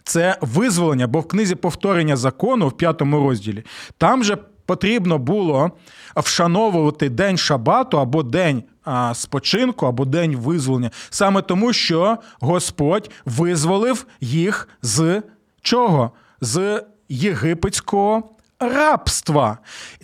Це 0.04 0.38
визволення, 0.42 1.08
бо 1.08 1.20
в 1.20 1.28
книзі 1.28 1.56
повторення 1.56 2.18
закону 2.18 2.68
в 2.68 2.78
п'ятому 2.78 3.20
розділі 3.20 3.64
там 3.98 4.24
же 4.24 4.38
потрібно 4.66 5.18
було 5.18 5.72
вшановувати 6.16 7.10
день 7.10 7.38
шабату 7.38 8.00
або 8.00 8.24
день 8.24 8.64
спочинку 9.14 9.86
або 9.86 10.06
день 10.06 10.36
визволення, 10.36 10.92
саме 11.10 11.42
тому, 11.42 11.74
що 11.74 12.18
Господь 12.40 13.12
визволив 13.26 14.06
їх 14.22 14.70
з 14.82 15.22
чого? 15.62 16.12
З 16.42 16.84
єгипетського 17.10 18.30
рабства. 18.60 19.58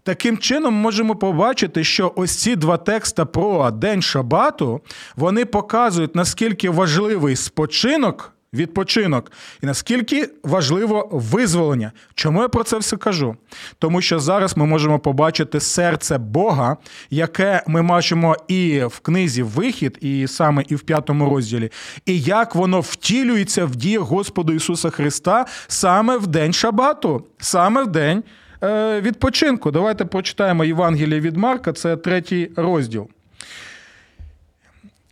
Таким 0.04 0.38
чином, 0.38 0.74
можемо 0.74 1.16
побачити, 1.16 1.84
що 1.84 2.14
ось 2.16 2.36
ці 2.42 2.56
два 2.56 2.78
текста 2.78 3.26
про 3.26 3.72
День 3.72 4.02
Шабату 4.02 4.82
вони 5.16 5.46
показують, 5.46 6.16
наскільки 6.16 6.70
важливий 6.70 7.36
спочинок 7.36 8.35
відпочинок. 8.56 9.32
І 9.64 9.66
наскільки 9.66 10.30
важливо 10.44 11.10
визволення. 11.12 11.92
Чому 12.16 12.42
я 12.42 12.48
про 12.48 12.64
це 12.64 12.78
все 12.78 12.98
кажу? 12.98 13.36
Тому 13.80 14.02
що 14.02 14.20
зараз 14.20 14.58
ми 14.58 14.66
можемо 14.66 15.00
побачити 15.00 15.60
серце 15.60 16.18
Бога, 16.18 16.78
яке 17.10 17.64
ми 17.68 17.84
бачимо 17.84 18.36
і 18.48 18.82
в 18.84 19.00
книзі 19.00 19.44
Вихід, 19.44 19.98
і 20.02 20.28
саме 20.28 20.64
і 20.68 20.76
в 20.76 20.82
п'ятому 20.82 21.30
розділі, 21.30 21.72
і 22.06 22.22
як 22.22 22.56
воно 22.56 22.80
втілюється 22.80 23.66
в 23.66 23.76
діях 23.76 24.02
Господу 24.02 24.54
Ісуса 24.54 24.90
Христа 24.90 25.46
саме 25.68 26.18
в 26.18 26.28
день 26.28 26.54
Шабату, 26.54 27.24
саме 27.38 27.84
в 27.84 27.88
день 27.88 28.24
е, 28.64 29.02
відпочинку. 29.02 29.72
Давайте 29.72 30.06
прочитаємо 30.06 30.66
Євангеліє 30.66 31.22
від 31.22 31.38
Марка, 31.38 31.74
це 31.74 31.98
третій 31.98 32.52
розділ. 32.56 33.08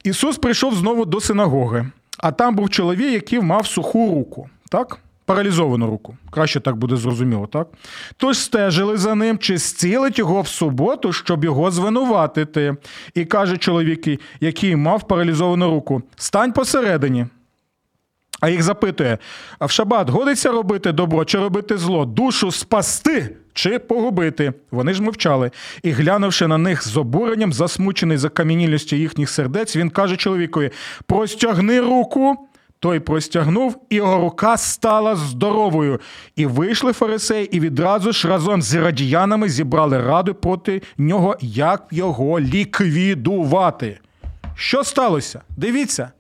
Ісус 0.03 0.37
прийшов 0.37 0.75
знову 0.75 1.05
до 1.05 1.21
синагоги, 1.21 1.85
а 2.17 2.31
там 2.31 2.55
був 2.55 2.69
чоловік, 2.69 3.11
який 3.13 3.41
мав 3.41 3.67
суху 3.67 4.15
руку. 4.15 4.49
Так? 4.69 4.97
Паралізовану 5.25 5.87
руку. 5.87 6.17
Краще 6.31 6.59
так 6.59 6.75
буде 6.75 6.95
зрозуміло, 6.95 7.47
так? 7.47 7.67
Тож 8.17 8.37
стежили 8.37 8.97
за 8.97 9.15
ним, 9.15 9.37
чи 9.37 9.57
зцілить 9.57 10.19
його 10.19 10.41
в 10.41 10.47
суботу, 10.47 11.13
щоб 11.13 11.43
його 11.43 11.71
звинуватити. 11.71 12.75
І 13.13 13.25
каже 13.25 13.57
чоловік, 13.57 14.21
який 14.39 14.75
мав 14.75 15.07
паралізовану 15.07 15.69
руку: 15.69 16.01
стань 16.15 16.51
посередині. 16.51 17.25
А 18.39 18.49
їх 18.49 18.63
запитує: 18.63 19.17
а 19.59 19.65
в 19.65 19.71
шабат 19.71 20.09
годиться 20.09 20.51
робити 20.51 20.91
добро 20.91 21.25
чи 21.25 21.39
робити 21.39 21.77
зло, 21.77 22.05
душу 22.05 22.51
спасти 22.51 23.35
чи 23.53 23.79
погубити? 23.79 24.53
Вони 24.71 24.93
ж 24.93 25.03
мовчали. 25.03 25.51
І 25.83 25.91
глянувши 25.91 26.47
на 26.47 26.57
них 26.57 26.87
з 26.87 26.97
обуренням, 26.97 27.53
засмучений 27.53 28.17
за 28.17 28.29
камінілістю 28.29 28.95
їхніх 28.95 29.29
сердець, 29.29 29.75
він 29.75 29.89
каже 29.89 30.17
чоловікові: 30.17 30.71
простягни 31.05 31.81
руку. 31.81 32.47
Той 32.79 32.99
простягнув, 32.99 33.77
і 33.89 33.95
його 33.95 34.21
рука 34.21 34.57
стала 34.57 35.15
здоровою. 35.15 36.01
І 36.35 36.45
вийшли 36.45 36.93
фарисеї, 36.93 37.55
і 37.55 37.59
відразу 37.59 38.11
ж 38.11 38.27
разом 38.27 38.61
з 38.61 38.73
радіянами 38.73 39.49
зібрали 39.49 40.01
раду 40.01 40.35
проти 40.35 40.81
нього, 40.97 41.37
як 41.41 41.87
його 41.91 42.39
ліквідувати. 42.39 43.99
Що 44.55 44.83
сталося? 44.83 45.41
Дивіться. 45.57 46.11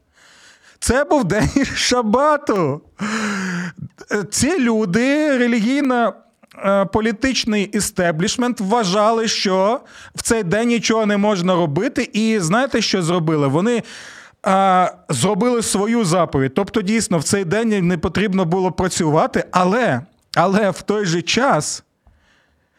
Це 0.79 1.03
був 1.03 1.23
день 1.23 1.49
Шабату. 1.75 2.81
Ці 4.31 4.59
люди, 4.59 5.37
релігійно 5.37 6.13
політичний 6.93 7.63
істеблішмент, 7.63 8.59
вважали, 8.59 9.27
що 9.27 9.79
в 10.15 10.21
цей 10.21 10.43
день 10.43 10.67
нічого 10.67 11.05
не 11.05 11.17
можна 11.17 11.55
робити. 11.55 12.09
І 12.13 12.39
знаєте, 12.39 12.81
що 12.81 13.01
зробили? 13.01 13.47
Вони 13.47 13.83
а, 14.43 14.91
зробили 15.09 15.61
свою 15.61 16.05
заповідь. 16.05 16.53
Тобто, 16.55 16.81
дійсно, 16.81 17.17
в 17.17 17.23
цей 17.23 17.45
день 17.45 17.87
не 17.87 17.97
потрібно 17.97 18.45
було 18.45 18.71
працювати, 18.71 19.45
але, 19.51 20.01
але 20.35 20.69
в 20.69 20.81
той 20.81 21.05
же 21.05 21.21
час 21.21 21.83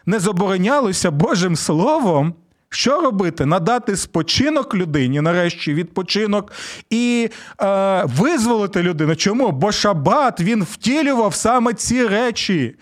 не 0.07 0.19
заборонялося 0.19 1.11
Божим 1.11 1.57
Словом. 1.57 2.35
Що 2.69 3.01
робити? 3.01 3.47
Надати 3.47 3.97
спочинок 3.97 4.75
людині, 4.75 5.21
нарешті 5.21 5.75
відпочинок, 5.75 6.53
і 6.91 7.31
е, 7.63 8.05
визволити 8.05 8.83
людину. 8.83 9.17
Чому? 9.17 9.53
Бо 9.53 9.73
Шабат 9.73 10.41
він 10.41 10.63
втілював 10.63 11.35
саме 11.35 11.75
ці 11.75 12.07
речі. 12.07 12.77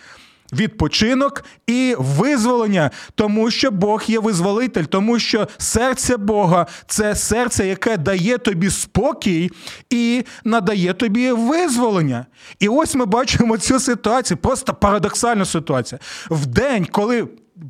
Відпочинок 0.52 1.44
і 1.66 1.94
визволення, 1.98 2.90
тому 3.14 3.50
що 3.50 3.70
Бог 3.70 4.02
є 4.06 4.18
визволитель, 4.18 4.84
тому 4.84 5.18
що 5.18 5.48
серце 5.58 6.16
Бога 6.16 6.66
це 6.86 7.14
серце, 7.14 7.66
яке 7.66 7.96
дає 7.96 8.38
тобі 8.38 8.70
спокій 8.70 9.50
і 9.90 10.24
надає 10.44 10.92
тобі 10.92 11.32
визволення. 11.32 12.26
І 12.60 12.68
ось 12.68 12.94
ми 12.94 13.06
бачимо 13.06 13.58
цю 13.58 13.80
ситуацію, 13.80 14.38
просто 14.38 14.74
парадоксальну 14.74 15.44
ситуацію. 15.44 15.98
В 16.30 16.46
день, 16.46 16.86
коли 16.90 17.28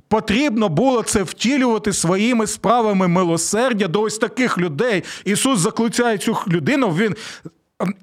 Потрібно 0.08 0.68
було 0.68 1.02
це 1.02 1.22
втілювати 1.22 1.92
своїми 1.92 2.46
справами 2.46 3.08
милосердя 3.08 3.88
до 3.88 4.02
ось 4.02 4.18
таких 4.18 4.58
людей. 4.58 5.04
Ісус 5.24 5.58
закликає 5.58 6.18
цю 6.18 6.36
людину. 6.48 6.88
Він 6.88 7.14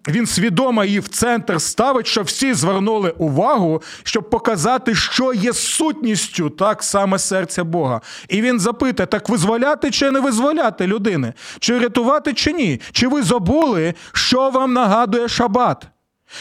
він 0.07 0.25
свідомо 0.25 0.85
її 0.85 0.99
в 0.99 1.07
центр 1.07 1.61
ставить, 1.61 2.07
щоб 2.07 2.25
всі 2.25 2.53
звернули 2.53 3.13
увагу, 3.17 3.81
щоб 4.03 4.29
показати, 4.29 4.95
що 4.95 5.33
є 5.33 5.53
сутністю 5.53 6.49
так 6.49 6.83
саме 6.83 7.19
серця 7.19 7.63
Бога. 7.63 8.01
І 8.29 8.41
він 8.41 8.59
запитує: 8.59 9.07
так 9.07 9.29
визволяти 9.29 9.91
чи 9.91 10.11
не 10.11 10.19
визволяти 10.19 10.87
людини? 10.87 11.33
Чи 11.59 11.79
рятувати, 11.79 12.33
чи 12.33 12.53
ні? 12.53 12.81
Чи 12.91 13.07
ви 13.07 13.23
забули, 13.23 13.93
що 14.13 14.49
вам 14.49 14.73
нагадує 14.73 15.27
шабат? 15.27 15.87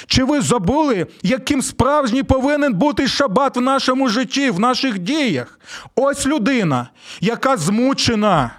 Чи 0.06 0.24
ви 0.24 0.40
забули, 0.40 1.06
яким 1.22 1.62
справжній 1.62 2.22
повинен 2.22 2.74
бути 2.74 3.08
шабат 3.08 3.56
в 3.56 3.60
нашому 3.60 4.08
житті, 4.08 4.50
в 4.50 4.60
наших 4.60 4.98
діях? 4.98 5.60
Ось 5.96 6.26
людина, 6.26 6.88
яка 7.20 7.56
змучена, 7.56 8.50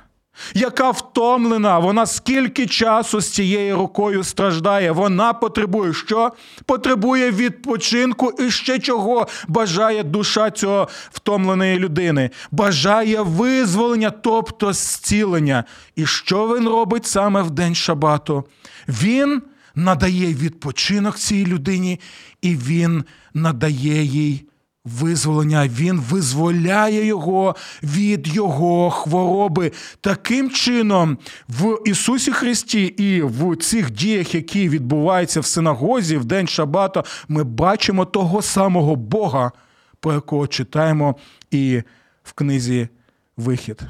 яка 0.53 0.91
втомлена, 0.91 1.79
вона 1.79 2.05
скільки 2.05 2.67
часу 2.67 3.21
з 3.21 3.29
цією 3.29 3.75
рукою 3.75 4.23
страждає. 4.23 4.91
Вона 4.91 5.33
потребує 5.33 5.93
що? 5.93 6.31
Потребує 6.65 7.31
відпочинку 7.31 8.33
і 8.39 8.51
ще 8.51 8.79
чого 8.79 9.27
бажає 9.47 10.03
душа 10.03 10.51
цього 10.51 10.87
втомленої 11.11 11.79
людини. 11.79 12.29
Бажає 12.51 13.21
визволення, 13.21 14.09
тобто 14.09 14.73
зцілення. 14.73 15.63
І 15.95 16.05
що 16.05 16.47
він 16.47 16.69
робить 16.69 17.05
саме 17.05 17.41
в 17.41 17.51
день 17.51 17.75
шабату? 17.75 18.43
Він 18.87 19.41
надає 19.75 20.33
відпочинок 20.33 21.17
цій 21.17 21.45
людині, 21.45 21.99
і 22.41 22.55
він 22.55 23.03
надає 23.33 24.03
їй 24.03 24.48
визволення. 24.85 25.67
Він 25.67 25.99
визволяє 25.99 27.05
його 27.05 27.55
від 27.83 28.27
його 28.27 28.89
хвороби. 28.89 29.71
Таким 30.01 30.49
чином, 30.49 31.17
в 31.49 31.77
Ісусі 31.85 32.31
Христі 32.31 32.83
і 32.83 33.21
в 33.21 33.55
цих 33.55 33.91
діях, 33.91 34.35
які 34.35 34.69
відбуваються 34.69 35.39
в 35.39 35.45
синагозі 35.45 36.17
в 36.17 36.25
день 36.25 36.47
Шабата, 36.47 37.03
ми 37.27 37.43
бачимо 37.43 38.05
того 38.05 38.41
самого 38.41 38.95
Бога, 38.95 39.51
про 39.99 40.13
якого 40.13 40.47
читаємо 40.47 41.15
і 41.51 41.83
в 42.23 42.33
книзі 42.33 42.89
Вихід. 43.37 43.81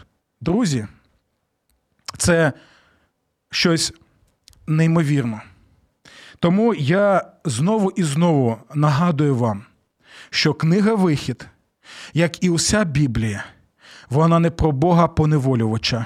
Друзі, 0.41 0.88
це 2.17 2.54
щось 3.52 3.93
неймовірне. 4.67 5.41
Тому 6.39 6.73
я 6.73 7.32
знову 7.45 7.91
і 7.91 8.04
знову 8.04 8.58
нагадую 8.75 9.36
вам, 9.36 9.63
що 10.30 10.54
книга 10.54 10.96
Вихід, 10.96 11.48
як 12.13 12.44
і 12.44 12.50
уся 12.50 12.84
Біблія, 12.84 13.44
вона 14.10 14.39
не 14.39 14.52
про 14.52 14.72
Бога 14.72 15.08
поневолювача. 15.08 16.06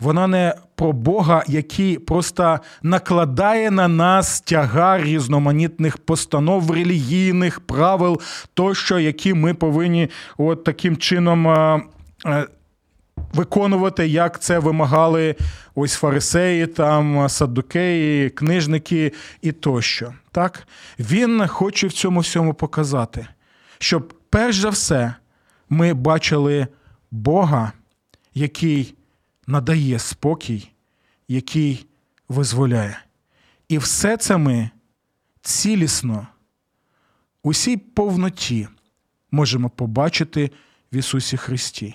Вона 0.00 0.26
не 0.26 0.54
про 0.74 0.92
Бога, 0.92 1.44
який 1.48 1.98
просто 1.98 2.58
накладає 2.82 3.70
на 3.70 3.88
нас 3.88 4.40
тягар 4.40 5.02
різноманітних 5.02 5.98
постанов, 5.98 6.70
релігійних 6.70 7.60
правил, 7.60 8.20
тощо, 8.54 8.98
які 8.98 9.34
ми 9.34 9.54
повинні 9.54 10.08
от 10.38 10.64
таким 10.64 10.96
чином 10.96 11.46
виконувати, 13.34 14.06
як 14.06 14.40
це 14.40 14.58
вимагали 14.58 15.34
ось 15.74 15.94
фарисеї, 15.94 16.66
там 16.66 17.28
саддукеї, 17.28 18.30
книжники 18.30 19.12
і 19.42 19.52
тощо. 19.52 20.14
Так? 20.30 20.66
Він 20.98 21.46
хоче 21.46 21.86
в 21.86 21.92
цьому 21.92 22.20
всьому 22.20 22.54
показати, 22.54 23.26
щоб 23.82 24.14
перш 24.30 24.56
за 24.56 24.70
все 24.70 25.14
ми 25.68 25.94
бачили 25.94 26.66
Бога, 27.10 27.72
який 28.34 28.94
надає 29.46 29.98
спокій, 29.98 30.68
який 31.28 31.86
визволяє. 32.28 33.04
І 33.68 33.78
все 33.78 34.16
це 34.16 34.36
ми 34.36 34.70
цілісно, 35.40 36.26
усій 37.42 37.76
повноті 37.76 38.68
можемо 39.30 39.70
побачити 39.70 40.50
в 40.92 40.96
Ісусі 40.96 41.36
Христі. 41.36 41.94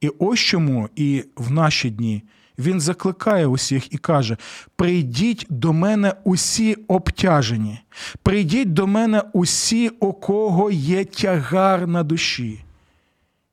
І 0.00 0.08
ось 0.08 0.40
чому 0.40 0.88
і 0.96 1.24
в 1.36 1.50
наші 1.50 1.90
дні 1.90 2.22
він 2.58 2.80
закликає 2.80 3.46
усіх 3.46 3.92
і 3.92 3.98
каже: 3.98 4.36
прийдіть 4.76 5.46
до 5.48 5.72
мене 5.72 6.14
усі 6.24 6.74
обтяжені, 6.74 7.80
прийдіть 8.22 8.72
до 8.72 8.86
мене 8.86 9.22
усі, 9.32 9.88
у 9.88 10.12
кого 10.12 10.70
є 10.70 11.04
тягар 11.04 11.86
на 11.86 12.02
душі, 12.02 12.64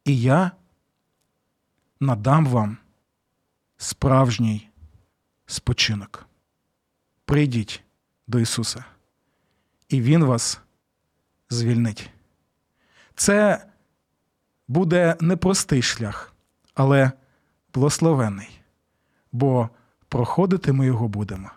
і 0.06 0.22
я 0.22 0.52
надам 2.00 2.46
вам 2.46 2.78
справжній 3.78 4.70
спочинок. 5.46 6.26
Прийдіть 7.26 7.84
до 8.28 8.40
Ісуса, 8.40 8.86
і 9.90 10.02
Він 10.02 10.24
вас 10.24 10.60
звільнить. 11.50 12.10
Це 13.16 13.66
буде 14.68 15.16
непростий 15.22 15.82
шлях 15.82 16.36
але 16.76 17.12
благословений, 17.74 18.60
бо 19.36 19.70
проходити 20.10 20.72
ми 20.72 20.86
його 20.86 21.08
будемо 21.08 21.50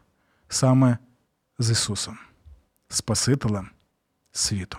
саме 0.48 0.98
з 1.58 1.70
Ісусом. 1.70 2.18
Спасителем 2.88 3.68
світу. 4.32 4.78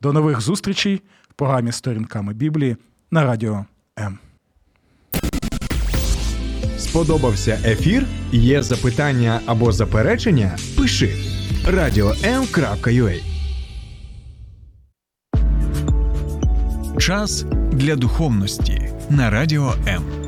До 0.00 0.12
нових 0.12 0.40
зустрічей 0.40 1.02
в 1.30 1.32
програмі 1.32 1.72
Сторінками 1.72 2.34
Біблії 2.34 2.76
на 3.10 3.24
радіо 3.24 3.64
М. 3.98 4.18
Сподобався 6.78 7.60
ефір? 7.64 8.06
Є 8.32 8.62
запитання 8.62 9.40
або 9.46 9.72
заперечення? 9.72 10.58
Пиши 10.76 11.06
radio.m.ua 11.66 13.22
Час 16.98 17.42
для 17.72 17.96
духовності 17.96 18.92
на 19.10 19.30
радіо 19.30 19.74
М. 19.88 20.21